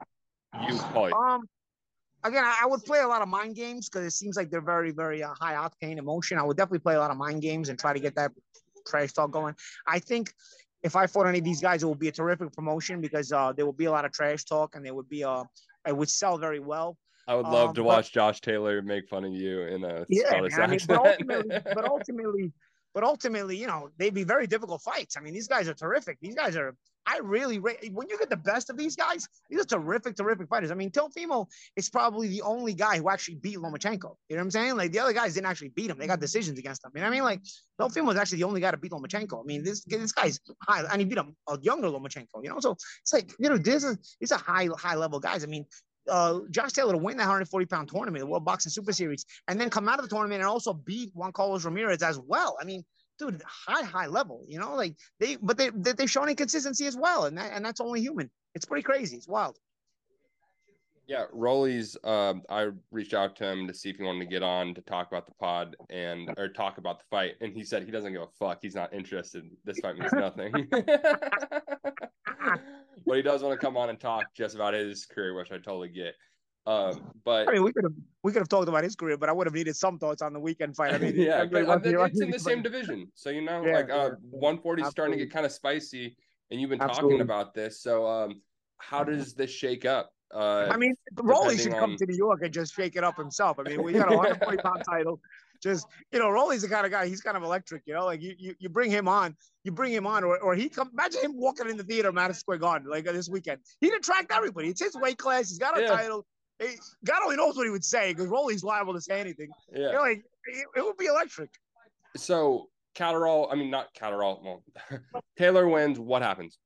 You, 0.66 0.74
Paulie. 0.74 1.12
Um, 1.12 1.42
again, 2.24 2.44
I, 2.44 2.66
would 2.66 2.84
play 2.84 3.00
a 3.00 3.08
lot 3.08 3.22
of 3.22 3.28
mind 3.28 3.54
games 3.54 3.88
because 3.88 4.06
it 4.06 4.12
seems 4.12 4.36
like 4.36 4.50
they're 4.50 4.60
very, 4.60 4.90
very 4.90 5.22
uh, 5.22 5.34
high 5.40 5.54
octane 5.54 5.98
emotion. 5.98 6.38
I 6.38 6.42
would 6.42 6.56
definitely 6.56 6.80
play 6.80 6.94
a 6.94 6.98
lot 6.98 7.10
of 7.10 7.16
mind 7.16 7.42
games 7.42 7.68
and 7.68 7.78
try 7.78 7.92
to 7.92 8.00
get 8.00 8.14
that 8.16 8.32
trash 8.86 9.12
talk 9.12 9.30
going. 9.30 9.54
I 9.86 9.98
think 9.98 10.32
if 10.82 10.96
I 10.96 11.06
fought 11.06 11.26
any 11.26 11.38
of 11.38 11.44
these 11.44 11.60
guys, 11.60 11.82
it 11.82 11.86
would 11.86 11.98
be 11.98 12.08
a 12.08 12.12
terrific 12.12 12.52
promotion 12.52 13.00
because 13.00 13.32
uh, 13.32 13.52
there 13.52 13.66
would 13.66 13.76
be 13.76 13.86
a 13.86 13.90
lot 13.90 14.04
of 14.04 14.12
trash 14.12 14.44
talk 14.44 14.74
and 14.74 14.84
there 14.84 14.94
would 14.94 15.08
be 15.08 15.22
a 15.22 15.44
it 15.86 15.96
would 15.96 16.10
sell 16.10 16.38
very 16.38 16.60
well. 16.60 16.96
I 17.26 17.34
would 17.34 17.46
love 17.46 17.70
um, 17.70 17.74
to 17.74 17.82
watch 17.82 18.12
Josh 18.12 18.40
Taylor 18.40 18.80
make 18.80 19.08
fun 19.08 19.24
of 19.24 19.32
you 19.32 19.62
in 19.62 19.84
a 19.84 20.04
yeah, 20.08 20.40
I 20.58 20.66
mean, 20.66 20.80
but 20.86 20.96
ultimately, 20.96 21.60
but 21.74 21.84
ultimately, 21.88 22.52
but 22.94 23.04
ultimately, 23.04 23.56
you 23.56 23.66
know, 23.66 23.90
they'd 23.98 24.14
be 24.14 24.24
very 24.24 24.46
difficult 24.46 24.80
fights. 24.82 25.16
I 25.16 25.20
mean, 25.20 25.34
these 25.34 25.46
guys 25.46 25.68
are 25.68 25.74
terrific. 25.74 26.18
These 26.22 26.34
guys 26.34 26.56
are 26.56 26.74
I 27.08 27.20
really, 27.22 27.58
when 27.58 27.74
you 28.10 28.18
get 28.18 28.28
the 28.28 28.36
best 28.36 28.68
of 28.68 28.76
these 28.76 28.94
guys, 28.94 29.26
these 29.48 29.60
are 29.60 29.64
terrific, 29.64 30.14
terrific 30.14 30.46
fighters. 30.48 30.70
I 30.70 30.74
mean, 30.74 30.90
Teofimo 30.90 31.46
is 31.74 31.88
probably 31.88 32.28
the 32.28 32.42
only 32.42 32.74
guy 32.74 32.98
who 32.98 33.08
actually 33.08 33.36
beat 33.36 33.56
Lomachenko. 33.56 34.14
You 34.28 34.36
know 34.36 34.36
what 34.36 34.40
I'm 34.40 34.50
saying? 34.50 34.76
Like 34.76 34.92
the 34.92 34.98
other 34.98 35.14
guys 35.14 35.32
didn't 35.32 35.46
actually 35.46 35.70
beat 35.70 35.90
him; 35.90 35.98
they 35.98 36.06
got 36.06 36.20
decisions 36.20 36.58
against 36.58 36.84
him. 36.84 36.90
You 36.94 37.00
know 37.00 37.06
what 37.06 37.12
I 37.12 37.16
mean? 37.16 37.24
Like 37.24 37.40
Teofimo 37.80 38.08
was 38.08 38.18
actually 38.18 38.38
the 38.38 38.44
only 38.44 38.60
guy 38.60 38.72
to 38.72 38.76
beat 38.76 38.92
Lomachenko. 38.92 39.40
I 39.40 39.46
mean, 39.46 39.64
this 39.64 39.84
this 39.84 40.12
guy's 40.12 40.38
high, 40.62 40.84
and 40.92 41.00
he 41.00 41.06
beat 41.06 41.16
a, 41.16 41.26
a 41.48 41.58
younger 41.62 41.88
Lomachenko. 41.88 42.42
You 42.42 42.50
know, 42.50 42.60
so 42.60 42.72
it's 42.72 43.12
like 43.14 43.32
you 43.38 43.48
know, 43.48 43.56
this 43.56 43.84
is 43.84 44.16
these 44.20 44.30
are 44.30 44.38
high 44.38 44.68
high 44.76 44.96
level 44.96 45.18
guys. 45.18 45.44
I 45.44 45.46
mean, 45.46 45.64
uh, 46.10 46.40
Josh 46.50 46.72
Taylor 46.72 46.92
to 46.92 46.98
win 46.98 47.16
that 47.16 47.24
140 47.24 47.66
pound 47.66 47.88
tournament, 47.88 48.20
the 48.20 48.26
World 48.26 48.44
Boxing 48.44 48.70
Super 48.70 48.92
Series, 48.92 49.24
and 49.48 49.58
then 49.58 49.70
come 49.70 49.88
out 49.88 49.98
of 49.98 50.04
the 50.04 50.14
tournament 50.14 50.42
and 50.42 50.48
also 50.48 50.74
beat 50.74 51.10
Juan 51.14 51.32
Carlos 51.32 51.64
Ramirez 51.64 52.02
as 52.02 52.18
well. 52.18 52.56
I 52.60 52.64
mean, 52.64 52.84
dude, 53.18 53.42
high, 53.46 53.84
high 53.84 54.06
level, 54.06 54.44
you 54.46 54.58
know, 54.58 54.74
like 54.74 54.96
they, 55.20 55.36
but 55.36 55.58
they, 55.58 55.70
they've 55.70 56.10
shown 56.10 56.28
inconsistency 56.28 56.86
as 56.86 56.96
well. 56.96 57.24
And 57.24 57.36
that, 57.38 57.52
and 57.52 57.64
that's 57.64 57.80
only 57.80 58.00
human. 58.00 58.30
It's 58.54 58.64
pretty 58.64 58.82
crazy. 58.82 59.16
It's 59.16 59.28
wild. 59.28 59.58
Yeah, 61.08 61.24
Rolly's. 61.32 61.96
Um, 62.04 62.42
I 62.50 62.68
reached 62.90 63.14
out 63.14 63.34
to 63.36 63.50
him 63.50 63.66
to 63.66 63.72
see 63.72 63.88
if 63.88 63.96
he 63.96 64.02
wanted 64.02 64.20
to 64.20 64.26
get 64.26 64.42
on 64.42 64.74
to 64.74 64.82
talk 64.82 65.08
about 65.08 65.26
the 65.26 65.32
pod 65.40 65.74
and 65.88 66.28
or 66.36 66.48
talk 66.48 66.76
about 66.76 66.98
the 66.98 67.06
fight, 67.10 67.36
and 67.40 67.54
he 67.54 67.64
said 67.64 67.84
he 67.84 67.90
doesn't 67.90 68.12
give 68.12 68.20
a 68.20 68.26
fuck. 68.38 68.58
He's 68.60 68.74
not 68.74 68.92
interested. 68.92 69.44
This 69.64 69.80
fight 69.80 69.96
means 69.96 70.12
nothing. 70.12 70.52
but 73.06 73.16
he 73.16 73.22
does 73.22 73.42
want 73.42 73.58
to 73.58 73.66
come 73.66 73.78
on 73.78 73.88
and 73.88 73.98
talk 73.98 74.26
just 74.36 74.54
about 74.54 74.74
his 74.74 75.06
career, 75.06 75.34
which 75.34 75.50
I 75.50 75.56
totally 75.56 75.88
get. 75.88 76.14
Um, 76.66 77.12
but 77.24 77.48
I 77.48 77.52
mean, 77.52 77.62
we 77.62 77.72
could 77.72 77.84
have 77.84 77.94
we 78.22 78.32
could 78.32 78.40
have 78.40 78.48
talked 78.48 78.68
about 78.68 78.84
his 78.84 78.94
career, 78.94 79.16
but 79.16 79.30
I 79.30 79.32
would 79.32 79.46
have 79.46 79.54
needed 79.54 79.74
some 79.74 79.98
thoughts 79.98 80.20
on 80.20 80.34
the 80.34 80.40
weekend 80.40 80.76
fight. 80.76 80.92
I 80.92 80.98
mean, 80.98 81.14
yeah, 81.16 81.46
it's 81.50 82.20
in 82.20 82.30
the 82.30 82.38
same 82.38 82.62
division, 82.62 83.10
so 83.14 83.30
you 83.30 83.40
know, 83.40 83.64
yeah, 83.64 83.72
like 83.72 83.90
uh, 83.90 84.10
140 84.30 84.82
is 84.82 84.88
starting 84.88 85.18
to 85.18 85.24
get 85.24 85.32
kind 85.32 85.46
of 85.46 85.52
spicy, 85.52 86.16
and 86.50 86.60
you've 86.60 86.70
been 86.70 86.82
Absolutely. 86.82 87.14
talking 87.14 87.20
about 87.22 87.54
this. 87.54 87.80
So, 87.80 88.06
um, 88.06 88.42
how 88.76 89.02
does 89.02 89.34
this 89.34 89.50
shake 89.50 89.86
up? 89.86 90.10
Uh, 90.34 90.68
I 90.70 90.76
mean, 90.76 90.94
Rolly 91.16 91.56
should 91.56 91.72
come 91.72 91.96
to 91.96 92.06
New 92.06 92.16
York 92.16 92.40
and 92.42 92.52
just 92.52 92.74
shake 92.74 92.96
it 92.96 93.04
up 93.04 93.16
himself. 93.16 93.58
I 93.58 93.62
mean, 93.62 93.82
we 93.82 93.94
got 93.94 94.12
a 94.12 94.16
140 94.16 94.56
pound 94.62 94.82
title. 94.88 95.20
Just 95.62 95.86
you 96.12 96.18
know, 96.18 96.30
Rolly's 96.30 96.62
the 96.62 96.68
kind 96.68 96.84
of 96.84 96.92
guy. 96.92 97.06
He's 97.06 97.20
kind 97.20 97.36
of 97.36 97.42
electric. 97.42 97.82
You 97.86 97.94
know, 97.94 98.04
like 98.04 98.20
you 98.20 98.34
you, 98.38 98.54
you 98.58 98.68
bring 98.68 98.90
him 98.90 99.08
on, 99.08 99.34
you 99.64 99.72
bring 99.72 99.92
him 99.92 100.06
on, 100.06 100.22
or, 100.22 100.38
or 100.38 100.54
he 100.54 100.68
come. 100.68 100.90
Imagine 100.92 101.22
him 101.22 101.32
walking 101.34 101.68
in 101.68 101.76
the 101.76 101.82
theater, 101.82 102.12
Madison 102.12 102.40
Square 102.40 102.58
Garden, 102.58 102.90
like 102.90 103.08
uh, 103.08 103.12
this 103.12 103.28
weekend. 103.28 103.60
He'd 103.80 103.94
attract 103.94 104.30
everybody. 104.30 104.68
It's 104.68 104.82
his 104.82 104.94
weight 104.94 105.18
class. 105.18 105.48
He's 105.48 105.58
got 105.58 105.78
a 105.78 105.82
yeah. 105.82 105.88
title. 105.88 106.26
God 107.04 107.22
only 107.22 107.36
knows 107.36 107.56
what 107.56 107.64
he 107.64 107.70
would 107.70 107.84
say 107.84 108.12
because 108.12 108.26
Rolly's 108.26 108.64
liable 108.64 108.94
to 108.94 109.00
say 109.00 109.20
anything. 109.20 109.48
Yeah, 109.72 109.86
you 109.86 109.92
know, 109.92 110.00
like 110.00 110.24
it, 110.46 110.66
it, 110.76 110.84
would 110.84 110.96
be 110.96 111.06
electric. 111.06 111.50
So 112.16 112.68
Catterall, 112.94 113.48
I 113.50 113.54
mean 113.54 113.70
not 113.70 113.92
Catterall. 113.94 114.42
Well, 114.44 114.62
Taylor 115.38 115.68
wins. 115.68 115.98
What 115.98 116.22
happens? 116.22 116.58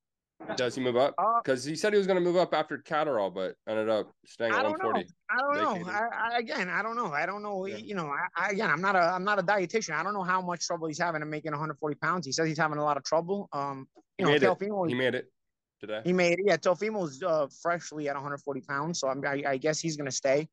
Does 0.57 0.75
he 0.75 0.81
move 0.81 0.97
up? 0.97 1.15
Because 1.43 1.67
uh, 1.67 1.71
he 1.71 1.77
said 1.77 1.93
he 1.93 1.99
was 1.99 2.07
going 2.07 2.17
to 2.17 2.23
move 2.23 2.37
up 2.37 2.53
after 2.53 2.79
Catterall, 2.79 3.31
but 3.31 3.55
ended 3.69 3.89
up 3.89 4.11
staying 4.27 4.53
at 4.53 4.65
140. 4.65 5.07
I 5.31 5.37
don't 5.37 5.83
know. 5.83 5.91
I, 5.91 6.09
I, 6.35 6.39
again, 6.39 6.69
I 6.69 6.83
don't 6.83 6.97
know. 6.97 7.13
I 7.13 7.27
don't 7.27 7.43
know. 7.43 7.67
Yeah. 7.67 7.77
You 7.77 7.95
know, 7.95 8.13
I, 8.37 8.49
again, 8.51 8.71
I'm 8.71 8.81
not 8.81 8.97
a 8.97 9.01
I'm 9.01 9.25
not 9.25 9.39
a 9.39 9.43
dietitian. 9.43 9.95
I 9.95 10.03
don't 10.03 10.15
know 10.15 10.23
how 10.23 10.41
much 10.41 10.67
trouble 10.67 10.89
he's 10.89 10.99
having 10.99 11.23
in 11.23 11.31
making 11.31 11.53
140 11.53 11.97
pounds. 11.97 12.27
He 12.27 12.33
says 12.33 12.49
he's 12.49 12.59
having 12.59 12.79
a 12.79 12.85
lot 12.85 12.97
of 12.97 13.05
trouble. 13.05 13.49
Um, 13.53 13.87
you 14.19 14.27
he 14.27 14.39
know, 14.39 14.57
made 14.57 14.71
it. 14.71 14.89
he 14.89 14.95
made 14.95 15.15
it 15.15 15.27
today. 15.83 16.01
He 16.05 16.13
made 16.13 16.39
it. 16.39 16.45
Yeah, 16.47 16.57
Teofimo's 16.57 17.23
uh, 17.23 17.49
freshly 17.61 18.09
at 18.09 18.15
140 18.15 18.61
pounds, 18.63 19.01
so 19.01 19.09
I'm, 19.09 19.23
I, 19.27 19.43
I 19.47 19.57
guess 19.59 19.81
he's 19.81 19.97
going 19.97 20.09
to 20.09 20.17
stay. 20.17 20.49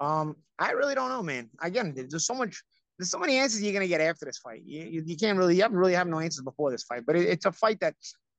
Um, 0.00 0.34
I 0.58 0.72
really 0.72 0.94
don't 0.94 1.10
know, 1.10 1.22
man. 1.22 1.50
Again, 1.62 1.94
there's 1.94 2.26
so 2.26 2.34
much 2.34 2.62
there's 2.98 3.10
so 3.10 3.18
many 3.18 3.36
answers 3.38 3.62
you're 3.62 3.72
gonna 3.72 3.86
get 3.86 4.00
after 4.00 4.26
this 4.26 4.38
fight. 4.38 4.62
You, 4.64 4.84
you, 4.84 5.02
you 5.06 5.16
can't 5.16 5.38
really 5.38 5.56
you 5.56 5.62
haven't 5.62 5.78
really 5.78 5.94
have 5.94 6.06
no 6.06 6.18
answers 6.18 6.42
before 6.42 6.70
this 6.70 6.84
fight, 6.84 7.04
but 7.06 7.16
it, 7.16 7.28
it's 7.28 7.46
a 7.46 7.52
fight 7.52 7.80
that 7.80 7.94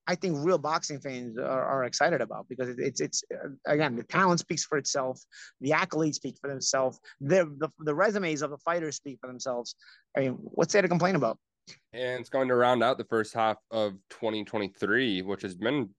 I 0.07 0.15
think 0.15 0.37
real 0.45 0.57
boxing 0.57 0.99
fans 0.99 1.37
are, 1.37 1.63
are 1.63 1.83
excited 1.83 2.21
about 2.21 2.47
because 2.49 2.69
it, 2.69 2.79
it's 2.79 3.01
it's 3.01 3.23
uh, 3.33 3.49
again 3.65 3.95
the 3.95 4.03
talent 4.03 4.39
speaks 4.39 4.63
for 4.63 4.77
itself, 4.77 5.21
the 5.61 5.71
accolades 5.71 6.15
speak 6.15 6.37
for 6.41 6.47
themselves, 6.47 6.99
the, 7.19 7.45
the 7.57 7.69
the 7.79 7.93
resumes 7.93 8.41
of 8.41 8.49
the 8.51 8.57
fighters 8.57 8.95
speak 8.95 9.19
for 9.21 9.27
themselves. 9.27 9.75
I 10.15 10.21
mean, 10.21 10.33
what's 10.41 10.73
there 10.73 10.81
to 10.81 10.87
complain 10.87 11.15
about? 11.15 11.37
And 11.93 12.19
it's 12.19 12.29
going 12.29 12.47
to 12.47 12.55
round 12.55 12.83
out 12.83 12.97
the 12.97 13.05
first 13.05 13.33
half 13.33 13.57
of 13.69 13.93
2023, 14.09 15.21
which 15.21 15.41
has 15.43 15.55
been 15.55 15.89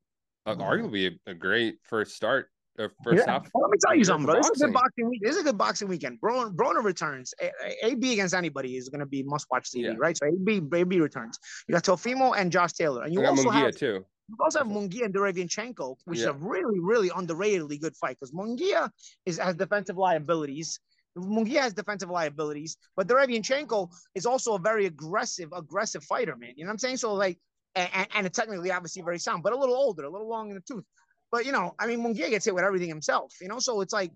uh, 0.47 0.55
arguably 0.57 1.19
a, 1.27 1.31
a 1.31 1.35
great 1.35 1.77
first 1.85 2.15
start 2.15 2.49
first 2.77 3.25
yeah. 3.27 3.33
half. 3.33 3.49
Well, 3.55 3.63
let 3.63 3.71
me 3.71 3.79
tell 3.85 3.97
you 3.97 4.05
something, 4.05 4.27
bro. 4.27 4.37
This 4.37 4.51
is 4.51 4.63
a 4.63 4.67
good 4.67 4.75
boxing 4.75 5.09
week. 5.09 5.21
This 5.23 5.37
is 5.37 5.41
a 5.43 5.45
good 5.45 5.59
boxing 5.59 5.89
weekend. 5.89 6.21
Broner, 6.21 6.55
Broner 6.55 6.83
returns. 6.83 7.35
A- 7.41 7.87
AB 7.87 8.13
against 8.13 8.35
anybody 8.35 8.77
is 8.77 8.89
going 8.89 9.01
to 9.01 9.07
be 9.07 9.23
must 9.23 9.47
watch 9.51 9.71
TV, 9.71 9.85
yeah. 9.85 9.93
right? 9.99 10.17
So 10.17 10.27
AB, 10.27 10.63
AB 10.73 11.01
returns. 11.01 11.39
You 11.69 11.75
got 11.75 11.85
Teofimo 11.85 12.35
and 12.37 12.51
Josh 12.51 12.73
Taylor, 12.73 13.03
and 13.03 13.13
you 13.13 13.25
also 13.25 13.51
Munguia 13.51 13.67
have 13.67 13.77
too. 13.77 14.05
You 14.29 14.37
also 14.41 14.61
have 14.61 14.69
Munguia 14.69 15.05
and 15.05 15.15
Derevyanchenko, 15.15 15.97
which 16.05 16.21
yeah. 16.21 16.25
is 16.25 16.31
a 16.31 16.33
really, 16.35 16.81
really 16.81 17.11
underratedly 17.11 17.81
good 17.81 17.97
fight 17.97 18.17
because 18.19 18.33
Munguia 18.33 18.91
is 19.27 19.39
has 19.39 19.55
defensive 19.57 19.99
liabilities. 19.99 20.81
Munguia 21.19 21.61
has 21.61 21.75
defensive 21.75 22.09
liabilities, 22.09 22.79
but 22.97 23.07
Derevyanchenko 23.07 23.91
is 24.15 24.25
also 24.25 24.55
a 24.55 24.59
very 24.59 24.87
aggressive, 24.87 25.51
aggressive 25.55 26.03
fighter, 26.05 26.37
man. 26.37 26.53
You 26.57 26.65
know 26.65 26.69
what 26.69 26.75
I'm 26.75 26.79
saying? 26.79 26.97
So 26.97 27.13
like, 27.13 27.39
and, 27.75 28.09
and 28.15 28.33
technically 28.33 28.71
obviously 28.71 29.03
very 29.03 29.19
sound, 29.19 29.43
but 29.43 29.53
a 29.53 29.57
little 29.57 29.75
older, 29.75 30.05
a 30.05 30.11
little 30.11 30.29
long 30.29 30.51
in 30.51 30.55
the 30.55 30.63
tooth. 30.63 30.85
But 31.31 31.47
you 31.47 31.53
know, 31.53 31.75
I 31.79 31.87
mean, 31.87 32.01
Munguia 32.01 32.31
gets 32.31 32.45
hit 32.45 32.55
with 32.55 32.65
everything 32.65 32.89
himself. 32.89 33.35
You 33.41 33.49
know, 33.49 33.59
so 33.59 33.81
it's 33.81 33.93
like, 33.93 34.13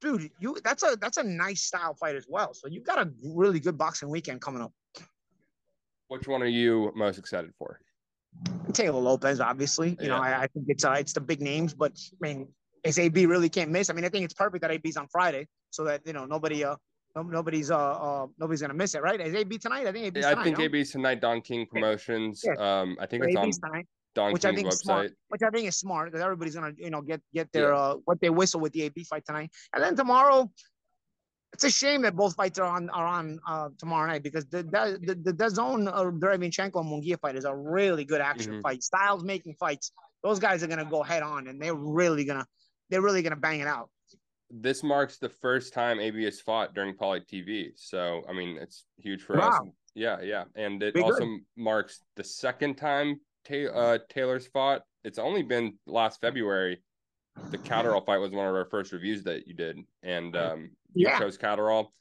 dude, 0.00 0.30
you 0.38 0.56
that's 0.62 0.82
a 0.82 0.96
that's 1.00 1.16
a 1.16 1.22
nice 1.22 1.62
style 1.62 1.94
fight 1.94 2.16
as 2.16 2.26
well. 2.28 2.54
So 2.54 2.68
you've 2.68 2.84
got 2.84 2.98
a 2.98 3.10
really 3.24 3.60
good 3.60 3.76
boxing 3.76 4.08
weekend 4.08 4.40
coming 4.40 4.62
up. 4.62 4.72
Which 6.08 6.26
one 6.28 6.42
are 6.42 6.46
you 6.46 6.92
most 6.94 7.18
excited 7.18 7.52
for? 7.58 7.80
Taylor 8.72 9.00
Lopez, 9.00 9.40
obviously. 9.40 9.90
You 9.90 9.96
yeah. 10.02 10.08
know, 10.08 10.16
I, 10.16 10.42
I, 10.42 10.46
think 10.46 10.66
it's 10.68 10.84
uh, 10.84 10.92
it's 10.92 11.12
the 11.12 11.20
big 11.20 11.40
names, 11.40 11.74
but 11.74 11.92
I 12.22 12.28
mean, 12.28 12.48
is 12.84 12.98
AB 12.98 13.26
really 13.26 13.48
can't 13.48 13.70
miss. 13.70 13.90
I 13.90 13.92
mean, 13.92 14.04
I 14.04 14.08
think 14.08 14.24
it's 14.24 14.34
perfect 14.34 14.62
that 14.62 14.70
AB's 14.70 14.96
on 14.96 15.08
Friday, 15.08 15.48
so 15.70 15.84
that 15.84 16.02
you 16.06 16.12
know 16.12 16.24
nobody 16.24 16.64
uh 16.64 16.76
nobody's 17.16 17.70
uh, 17.70 17.76
uh 17.76 18.26
nobody's 18.38 18.60
gonna 18.60 18.74
miss 18.74 18.94
it, 18.94 19.02
right? 19.02 19.20
Is 19.20 19.34
AB 19.34 19.58
tonight? 19.58 19.86
I 19.86 19.92
think 19.92 20.06
AB's 20.06 20.24
yeah, 20.24 20.38
I 20.38 20.42
think 20.42 20.58
AB's 20.58 20.90
tonight. 20.90 21.20
Don 21.20 21.40
King 21.40 21.66
Promotions. 21.66 22.42
Yeah. 22.44 22.80
Um, 22.80 22.96
I 23.00 23.06
think 23.06 23.24
so 23.24 23.28
it's 23.28 23.36
AB's 23.36 23.58
on 23.62 23.70
tonight. 23.70 23.86
Don 24.14 24.32
which 24.32 24.42
King's 24.42 24.52
I 24.52 24.56
think 24.56 24.68
website. 24.68 24.72
Is 24.72 24.80
smart, 24.80 25.12
which 25.28 25.42
I 25.42 25.50
think 25.50 25.68
is 25.68 25.76
smart 25.76 26.08
because 26.08 26.24
everybody's 26.24 26.54
gonna 26.54 26.72
you 26.76 26.90
know 26.90 27.00
get 27.02 27.20
get 27.34 27.50
their 27.52 27.72
yeah. 27.72 27.78
uh 27.78 27.94
what 28.04 28.20
they 28.20 28.30
whistle 28.30 28.60
with 28.60 28.72
the 28.72 28.82
AB 28.82 29.04
fight 29.04 29.24
tonight, 29.24 29.50
and 29.74 29.82
then 29.82 29.96
tomorrow. 29.96 30.50
It's 31.52 31.64
a 31.64 31.70
shame 31.70 32.02
that 32.02 32.14
both 32.14 32.36
fights 32.36 32.60
are 32.60 32.70
on 32.70 32.88
are 32.90 33.06
on 33.06 33.40
uh, 33.44 33.70
tomorrow 33.76 34.06
night 34.06 34.22
because 34.22 34.46
the 34.46 34.62
the 34.62 35.16
the, 35.20 35.32
the 35.32 35.50
zone 35.50 35.88
uh, 35.88 36.04
Derevyanchenko 36.04 36.76
and 36.76 36.88
Munguia 36.88 37.18
fight 37.18 37.34
is 37.34 37.44
a 37.44 37.52
really 37.52 38.04
good 38.04 38.20
action 38.20 38.52
mm-hmm. 38.52 38.60
fight. 38.60 38.84
Styles 38.84 39.24
making 39.24 39.56
fights. 39.58 39.90
Those 40.22 40.38
guys 40.38 40.62
are 40.62 40.68
gonna 40.68 40.84
go 40.84 41.02
head 41.02 41.24
on, 41.24 41.48
and 41.48 41.60
they're 41.60 41.74
really 41.74 42.24
gonna 42.24 42.46
they're 42.88 43.02
really 43.02 43.22
gonna 43.22 43.34
bang 43.34 43.58
it 43.58 43.66
out. 43.66 43.90
This 44.50 44.82
marks 44.82 45.18
the 45.18 45.28
first 45.28 45.72
time 45.72 46.00
AB 46.00 46.24
has 46.24 46.40
fought 46.40 46.74
during 46.74 46.94
Paulie 46.94 47.26
TV, 47.26 47.70
so 47.76 48.22
I 48.28 48.32
mean 48.32 48.56
it's 48.56 48.84
huge 48.98 49.22
for 49.22 49.36
wow. 49.36 49.48
us. 49.48 49.60
Yeah, 49.94 50.20
yeah, 50.22 50.44
and 50.54 50.82
it 50.82 50.94
Be 50.94 51.02
also 51.02 51.24
good. 51.24 51.40
marks 51.56 52.02
the 52.16 52.24
second 52.24 52.76
time 52.76 53.20
uh, 53.50 53.98
Taylor's 54.08 54.46
fought. 54.46 54.82
It's 55.04 55.18
only 55.18 55.42
been 55.42 55.74
last 55.86 56.20
February. 56.20 56.82
The 57.50 57.58
Catterall 57.58 58.02
fight 58.02 58.18
was 58.18 58.32
one 58.32 58.46
of 58.46 58.54
our 58.54 58.66
first 58.66 58.92
reviews 58.92 59.24
that 59.24 59.46
you 59.46 59.54
did, 59.54 59.78
and 60.02 60.36
um, 60.36 60.70
you 60.94 61.08
chose 61.18 61.38
Catterall. 61.38 61.92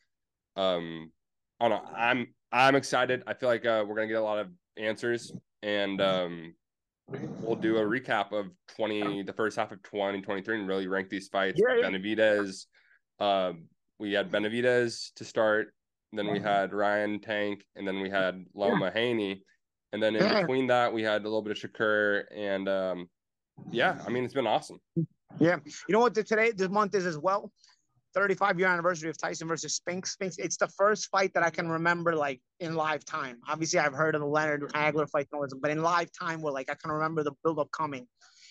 Um, 0.56 1.12
I 1.60 1.70
don't 1.70 1.84
know. 1.84 1.90
I'm 1.96 2.28
I'm 2.52 2.76
excited. 2.76 3.24
I 3.28 3.34
feel 3.34 3.50
like 3.50 3.66
uh, 3.66 3.86
we're 3.88 3.96
gonna 3.96 4.08
get 4.08 4.16
a 4.16 4.22
lot 4.22 4.40
of 4.40 4.50
answers, 4.78 5.32
and 5.62 6.02
um, 6.02 6.54
we'll 7.42 7.56
do 7.56 7.78
a 7.78 7.82
recap 7.82 8.32
of 8.32 8.48
20 8.76 9.24
the 9.24 9.34
first 9.34 9.58
half 9.58 9.72
of 9.72 9.82
2023 9.84 10.60
and 10.60 10.68
really 10.68 10.88
rank 10.88 11.10
these 11.10 11.28
fights. 11.28 11.60
Yeah. 11.60 11.88
Benavidez, 11.88 12.66
um, 13.20 13.66
we 14.00 14.14
had 14.14 14.32
Benavidez 14.32 15.14
to 15.16 15.26
start, 15.26 15.74
then 16.14 16.32
we 16.32 16.40
had 16.40 16.74
Ryan 16.74 17.20
Tank, 17.20 17.64
and 17.76 17.88
then 17.88 18.02
we 18.02 18.10
had 18.10 18.46
Loma 18.54 18.86
yeah. 18.86 18.94
Haney. 18.94 19.44
And 19.92 20.02
then 20.02 20.16
in 20.16 20.24
yeah. 20.24 20.42
between 20.42 20.68
that, 20.68 20.94
we 20.94 21.04
had 21.04 21.22
a 21.22 21.24
little 21.24 21.42
bit 21.42 21.52
of 21.52 21.58
Shakur, 21.58 22.24
and 22.36 22.70
um, 22.70 23.10
yeah, 23.72 24.02
I 24.06 24.10
mean, 24.10 24.24
it's 24.24 24.34
been 24.34 24.48
awesome. 24.48 24.80
Yeah, 25.40 25.58
you 25.66 25.94
know 25.94 26.00
what? 26.00 26.14
The, 26.14 26.24
today, 26.24 26.52
this 26.52 26.70
month 26.70 26.96
is 26.96 27.06
as 27.06 27.18
well. 27.18 27.52
35 28.14 28.60
year 28.60 28.68
anniversary 28.68 29.10
of 29.10 29.18
Tyson 29.18 29.48
versus 29.48 29.76
Spinks. 29.76 30.14
Spinks. 30.14 30.38
It's 30.38 30.58
the 30.58 30.68
first 30.68 31.10
fight 31.10 31.34
that 31.34 31.44
I 31.44 31.50
can 31.50 31.70
remember 31.70 32.16
like 32.16 32.42
in 32.60 32.76
live 32.76 33.06
time. 33.06 33.38
Obviously, 33.48 33.80
I've 33.80 33.94
heard 33.94 34.16
of 34.16 34.22
the 34.22 34.28
Leonard 34.28 34.64
Hagler 34.74 35.10
fight, 35.10 35.28
but 35.32 35.72
in 35.72 35.82
live 35.82 36.10
time, 36.18 36.42
where 36.42 36.54
like 36.54 36.70
I 36.70 36.76
can 36.76 36.92
remember 36.92 37.24
the 37.24 37.32
build 37.44 37.60
up 37.60 37.70
coming. 37.72 38.08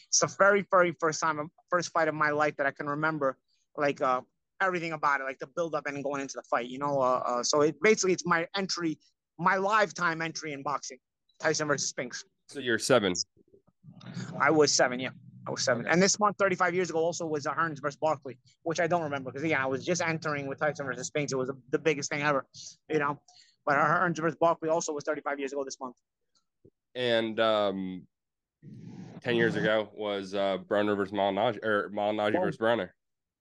It's 0.09 0.21
the 0.21 0.35
very, 0.38 0.66
very 0.71 0.94
first 1.01 1.21
time, 1.21 1.51
first 1.68 1.90
fight 1.92 2.09
of 2.09 2.14
my 2.14 2.31
life 2.31 2.57
that 2.57 2.66
I 2.66 2.71
can 2.71 2.87
remember, 2.87 3.37
like 3.77 4.01
uh, 4.01 4.23
everything 4.62 4.92
about 4.92 5.21
it, 5.21 5.25
like 5.25 5.38
the 5.38 5.49
build 5.49 5.75
up 5.75 5.87
and 5.87 6.03
going 6.03 6.23
into 6.23 6.37
the 6.37 6.42
fight. 6.42 6.68
You 6.68 6.79
know, 6.79 7.01
uh, 7.01 7.23
uh, 7.27 7.42
so 7.42 7.61
it 7.62 7.77
basically 7.83 8.12
it's 8.12 8.27
my 8.27 8.47
entry, 8.57 8.99
my 9.38 9.57
lifetime 9.57 10.23
entry 10.23 10.53
in 10.53 10.62
boxing. 10.62 10.99
Tyson 11.40 11.68
versus 11.68 11.88
Spinks. 11.88 12.25
So 12.49 12.61
you're 12.61 12.79
seven. 12.79 13.14
I 14.40 14.51
was 14.51 14.73
seven, 14.73 14.99
yeah. 14.99 15.11
I 15.48 15.50
was 15.50 15.64
seven. 15.64 15.87
And 15.87 16.00
this 16.00 16.20
month, 16.20 16.37
35 16.38 16.74
years 16.74 16.90
ago, 16.90 16.98
also 16.98 17.26
was 17.26 17.46
a 17.46 17.50
Hearns 17.50 17.80
versus 17.80 17.96
Barkley, 17.96 18.37
which 18.64 18.80
I 18.80 18.87
don't 18.87 19.02
remember 19.02 19.32
because, 19.32 19.48
yeah, 19.48 19.64
I 19.64 19.66
was 19.66 19.82
just 19.82 20.02
entering 20.02 20.46
with 20.46 20.61
Tyson 20.61 20.84
versus 20.84 21.06
Spinks. 21.06 21.32
It 21.32 21.37
was 21.37 21.48
a, 21.48 21.54
the 21.70 21.78
biggest 21.78 22.11
thing 22.11 22.22
ever, 22.22 22.44
you 22.90 22.98
know. 22.98 23.18
But 23.64 23.76
Hearns 23.76 24.18
versus 24.18 24.37
Barkley 24.38 24.68
also 24.68 24.92
was 24.92 25.04
35 25.04 25.38
years 25.38 25.52
ago 25.52 25.64
this 25.64 25.80
month. 25.80 25.96
And 26.94 27.40
um, 27.40 28.02
10 29.22 29.37
years 29.37 29.56
ago 29.56 29.88
was 29.94 30.34
uh, 30.34 30.58
Broner 30.68 30.94
versus 30.94 31.14
Malignaggi, 31.14 31.64
or 31.64 31.90
Malignaggi 31.94 32.37
oh. 32.37 32.40
versus 32.40 32.58
Broner. 32.58 32.90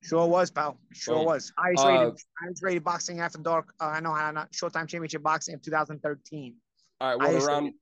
Sure 0.02 0.28
was, 0.28 0.50
pal. 0.50 0.80
Sure 0.94 1.26
was. 1.26 1.52
Highest 1.58 1.84
uh, 1.84 1.90
rated, 1.90 2.20
highest 2.42 2.64
rated 2.64 2.84
boxing 2.86 3.20
after 3.20 3.40
dark. 3.40 3.74
Uh, 3.82 3.86
I 3.86 4.00
know, 4.00 4.14
I 4.14 4.32
know, 4.32 4.46
Showtime 4.54 4.88
Championship 4.88 5.24
Boxing 5.24 5.56
in 5.56 5.60
2013. 5.60 6.56
All 7.02 7.10
right. 7.10 7.20
Well, 7.20 7.46
around 7.46 7.74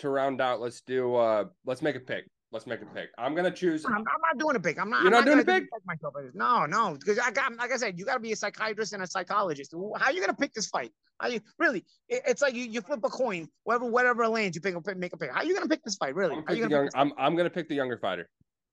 to 0.00 0.10
round 0.10 0.42
out, 0.42 0.60
let's 0.60 0.82
do 0.82 1.14
uh 1.14 1.44
let's 1.64 1.80
make 1.80 1.96
a 1.96 2.00
pick. 2.00 2.26
Let's 2.52 2.66
make 2.66 2.82
a 2.82 2.86
pick. 2.86 3.10
I'm 3.16 3.34
gonna 3.36 3.50
choose. 3.50 3.84
I'm, 3.84 3.94
I'm 3.94 4.02
not 4.02 4.38
doing 4.38 4.56
a 4.56 4.60
pick. 4.60 4.80
I'm 4.80 4.90
not. 4.90 5.04
You're 5.04 5.06
I'm 5.06 5.12
not, 5.12 5.18
not 5.20 5.26
doing 5.26 5.40
a 5.40 5.44
pick. 5.44 5.68
Myself. 5.86 6.14
No, 6.34 6.66
no, 6.66 6.96
because 6.98 7.18
I 7.20 7.30
got, 7.30 7.54
like 7.56 7.70
I 7.70 7.76
said, 7.76 7.96
you 7.96 8.04
got 8.04 8.14
to 8.14 8.20
be 8.20 8.32
a 8.32 8.36
psychiatrist 8.36 8.92
and 8.92 9.02
a 9.02 9.06
psychologist. 9.06 9.72
How 9.72 10.06
are 10.06 10.12
you 10.12 10.20
gonna 10.20 10.34
pick 10.34 10.52
this 10.52 10.66
fight? 10.66 10.90
Are 11.20 11.28
you 11.28 11.40
really? 11.58 11.84
It, 12.08 12.22
it's 12.26 12.42
like 12.42 12.54
you, 12.54 12.64
you 12.64 12.80
flip 12.80 13.00
a 13.04 13.08
coin. 13.08 13.48
Whatever, 13.62 13.84
whatever 13.86 14.26
lands, 14.26 14.56
you 14.56 14.60
pick 14.60 14.74
a 14.74 14.80
pick 14.80 14.96
make 14.96 15.12
a 15.12 15.16
pick. 15.16 15.30
How 15.30 15.40
are 15.40 15.44
you 15.44 15.54
gonna 15.54 15.68
pick 15.68 15.84
this 15.84 15.94
fight? 15.94 16.16
Really? 16.16 16.42
I'm, 16.48 16.56
young, 16.56 16.88
I'm, 16.94 17.12
I'm 17.16 17.36
gonna 17.36 17.50
pick 17.50 17.68
the 17.68 17.76
younger 17.76 17.98
fighter. 17.98 18.28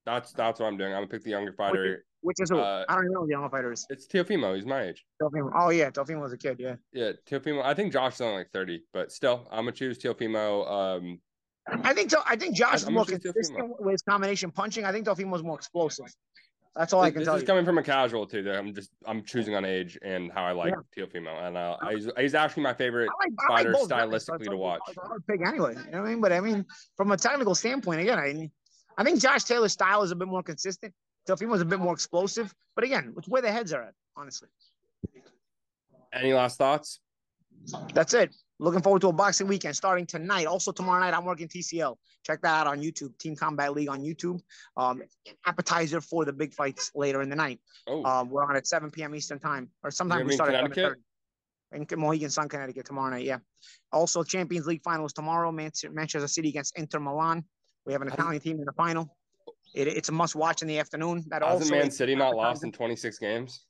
That's 0.08 0.32
that's 0.32 0.60
what 0.60 0.68
I'm 0.68 0.78
doing. 0.78 0.94
I'm 0.94 1.02
gonna 1.02 1.08
pick 1.08 1.24
the 1.24 1.32
younger 1.32 1.54
fighter. 1.54 2.04
Which 2.22 2.38
is 2.40 2.50
who? 2.50 2.58
Uh, 2.58 2.84
I 2.90 2.96
don't 2.96 3.04
even 3.04 3.14
know 3.14 3.20
who 3.22 3.28
the 3.28 3.32
younger 3.32 3.50
fighter 3.50 3.72
is. 3.72 3.86
It's 3.90 4.08
Teofimo. 4.08 4.56
He's 4.56 4.66
my 4.66 4.84
age. 4.84 5.06
Teofimo. 5.22 5.52
Oh 5.54 5.70
yeah, 5.70 5.92
Teofimo 5.92 6.22
was 6.22 6.34
a 6.34 6.38
kid. 6.38 6.58
Yeah. 6.60 6.76
Yeah, 6.94 7.12
Teofimo. 7.30 7.64
I 7.64 7.74
think 7.74 7.94
Josh 7.94 8.16
is 8.16 8.22
only 8.22 8.38
like 8.38 8.52
30, 8.54 8.84
but 8.92 9.12
still, 9.12 9.48
I'm 9.52 9.66
gonna 9.66 9.74
choose 9.74 10.00
Teofimo. 10.00 10.70
Um, 10.70 11.20
I 11.84 11.94
think 11.94 12.12
so. 12.12 12.22
I 12.26 12.36
think 12.36 12.56
Josh 12.56 12.84
is 12.84 12.90
more 12.90 13.06
consistent 13.06 13.80
with 13.80 13.92
his 13.92 14.02
combination 14.02 14.52
punching. 14.52 14.86
I 14.86 14.92
think 14.92 15.06
Teofimo 15.06 15.32
was 15.32 15.44
more 15.44 15.56
explosive. 15.56 16.14
That's 16.76 16.94
all 16.94 17.02
I 17.02 17.10
can 17.10 17.20
this 17.20 17.26
tell 17.26 17.36
you. 17.36 17.40
This 17.40 17.44
is 17.44 17.48
coming 17.48 17.66
from 17.66 17.80
a 17.80 17.84
casual 17.84 18.28
too. 18.28 18.44
That 18.44 18.58
I'm 18.58 18.74
just 18.74 18.92
I'm 19.06 19.24
choosing 19.24 19.56
on 19.56 19.66
age 19.66 19.98
and 20.04 20.32
how 20.32 20.44
I 20.44 20.52
like 20.52 20.74
yeah. 20.96 21.06
Teofimo, 21.06 21.48
and 21.48 21.58
uh, 21.58 21.78
he's, 21.90 22.08
he's 22.18 22.36
actually 22.36 22.64
my 22.64 22.74
favorite 22.74 23.10
like, 23.20 23.32
fighter 23.48 23.72
like 23.72 23.82
stylistically 23.84 24.50
to 24.50 24.58
watch. 24.58 24.82
Pick 25.28 25.46
anyway, 25.46 25.74
you 25.74 25.92
know 25.92 26.02
what 26.02 26.08
I 26.08 26.10
mean? 26.10 26.22
But 26.22 26.32
I 26.34 26.40
mean, 26.40 26.66
from 26.96 27.12
a 27.12 27.18
technical 27.18 27.56
standpoint, 27.56 28.02
again, 28.02 28.20
I 28.20 28.50
I 28.98 29.04
think 29.04 29.20
Josh 29.20 29.44
Taylor's 29.44 29.74
style 29.74 30.04
is 30.04 30.12
a 30.12 30.16
bit 30.16 30.28
more 30.28 30.44
consistent. 30.44 30.94
Teofimo's 31.28 31.62
a 31.62 31.66
bit 31.66 31.80
more 31.80 31.94
explosive, 31.94 32.54
but 32.76 32.84
again, 32.84 33.14
it's 33.18 33.28
where 33.28 33.42
the 33.42 33.52
heads 33.52 33.74
are 33.74 33.82
at, 33.82 33.94
honestly. 34.16 34.48
Any 36.14 36.34
last 36.34 36.58
thoughts? 36.58 37.00
That's 37.94 38.14
it. 38.14 38.34
Looking 38.60 38.82
forward 38.82 39.02
to 39.02 39.10
a 39.10 39.14
boxing 39.14 39.48
weekend 39.48 39.76
starting 39.76 40.08
tonight. 40.08 40.48
Also 40.48 40.72
tomorrow 40.72 41.00
night, 41.00 41.14
I'm 41.14 41.26
working 41.26 41.48
TCL. 41.48 41.96
Check 42.26 42.42
that 42.42 42.62
out 42.62 42.68
on 42.68 42.82
YouTube. 42.82 43.18
Team 43.20 43.36
Combat 43.36 43.74
League 43.74 43.90
on 43.90 44.02
YouTube. 44.02 44.40
Um, 44.76 45.04
appetizer 45.46 46.02
for 46.02 46.26
the 46.26 46.34
big 46.34 46.54
fights 46.54 46.92
later 46.96 47.22
in 47.22 47.30
the 47.30 47.36
night. 47.36 47.60
Oh. 47.88 48.04
Um, 48.04 48.30
we're 48.30 48.44
on 48.44 48.56
at 48.56 48.66
7 48.66 48.90
p.m. 48.90 49.14
Eastern 49.14 49.40
time, 49.40 49.70
or 49.84 49.92
sometimes 49.92 50.26
we 50.26 50.34
start 50.34 50.54
at 50.54 50.64
7:30. 50.64 50.96
In 51.74 51.86
Mohegan 52.00 52.30
Sun, 52.30 52.48
Connecticut 52.50 52.86
tomorrow 52.86 53.12
night. 53.12 53.26
Yeah. 53.26 53.40
Also, 53.92 54.24
Champions 54.24 54.66
League 54.66 54.82
finals 54.84 55.14
tomorrow. 55.14 55.52
Manchester 55.52 56.28
City 56.28 56.50
against 56.50 56.78
Inter 56.80 57.00
Milan. 57.00 57.44
We 57.86 57.94
have 57.94 58.02
an 58.02 58.08
Italian 58.08 58.42
team 58.42 58.58
in 58.60 58.66
the 58.66 58.72
final. 58.72 59.16
it, 59.76 59.88
it's 59.88 60.10
a 60.10 60.14
must 60.14 60.34
watch 60.36 60.62
in 60.62 60.68
the 60.68 60.80
afternoon. 60.80 61.26
That 61.28 61.44
Hasn't 61.44 61.64
also 61.64 61.76
Man 61.76 61.92
City 61.92 62.16
not 62.16 62.36
lost 62.36 62.64
in 62.64 62.72
26 62.72 63.20
games? 63.20 63.66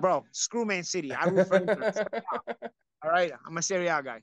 bro. 0.00 0.24
Screw 0.32 0.64
Man 0.64 0.84
City. 0.84 1.12
I 1.14 1.24
root 1.26 1.48
for. 1.48 1.60
All 3.04 3.10
right, 3.10 3.32
I'm 3.46 3.56
a 3.56 3.62
Serie 3.62 3.88
A 3.88 4.02
guy. 4.02 4.20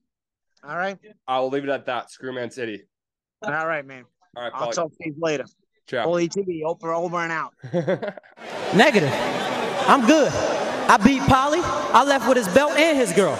All 0.68 0.78
right, 0.78 0.98
I 1.28 1.40
will 1.40 1.50
leave 1.50 1.64
it 1.64 1.70
at 1.70 1.86
that. 1.88 2.12
Screw 2.12 2.34
Man 2.34 2.52
City. 2.52 2.84
all 3.44 3.52
right, 3.68 3.86
man. 3.86 4.06
All 4.36 4.44
right, 4.44 4.52
I'll 4.54 4.68
Paulie. 4.70 4.74
talk 4.74 4.92
to 4.92 4.98
you 5.08 5.16
later. 5.18 5.46
Ciao. 5.88 6.04
Holy 6.04 6.30
TV, 6.30 6.62
over, 6.64 6.94
over 6.94 7.18
and 7.18 7.32
out. 7.32 7.54
Negative. 8.76 9.12
I'm 9.88 10.06
good. 10.06 10.32
I 10.32 10.98
beat 11.04 11.22
Paulie. 11.24 11.62
I 11.94 12.04
left 12.04 12.28
with 12.28 12.38
his 12.38 12.48
belt 12.50 12.74
and 12.74 12.98
his 12.98 13.12
girl. 13.14 13.36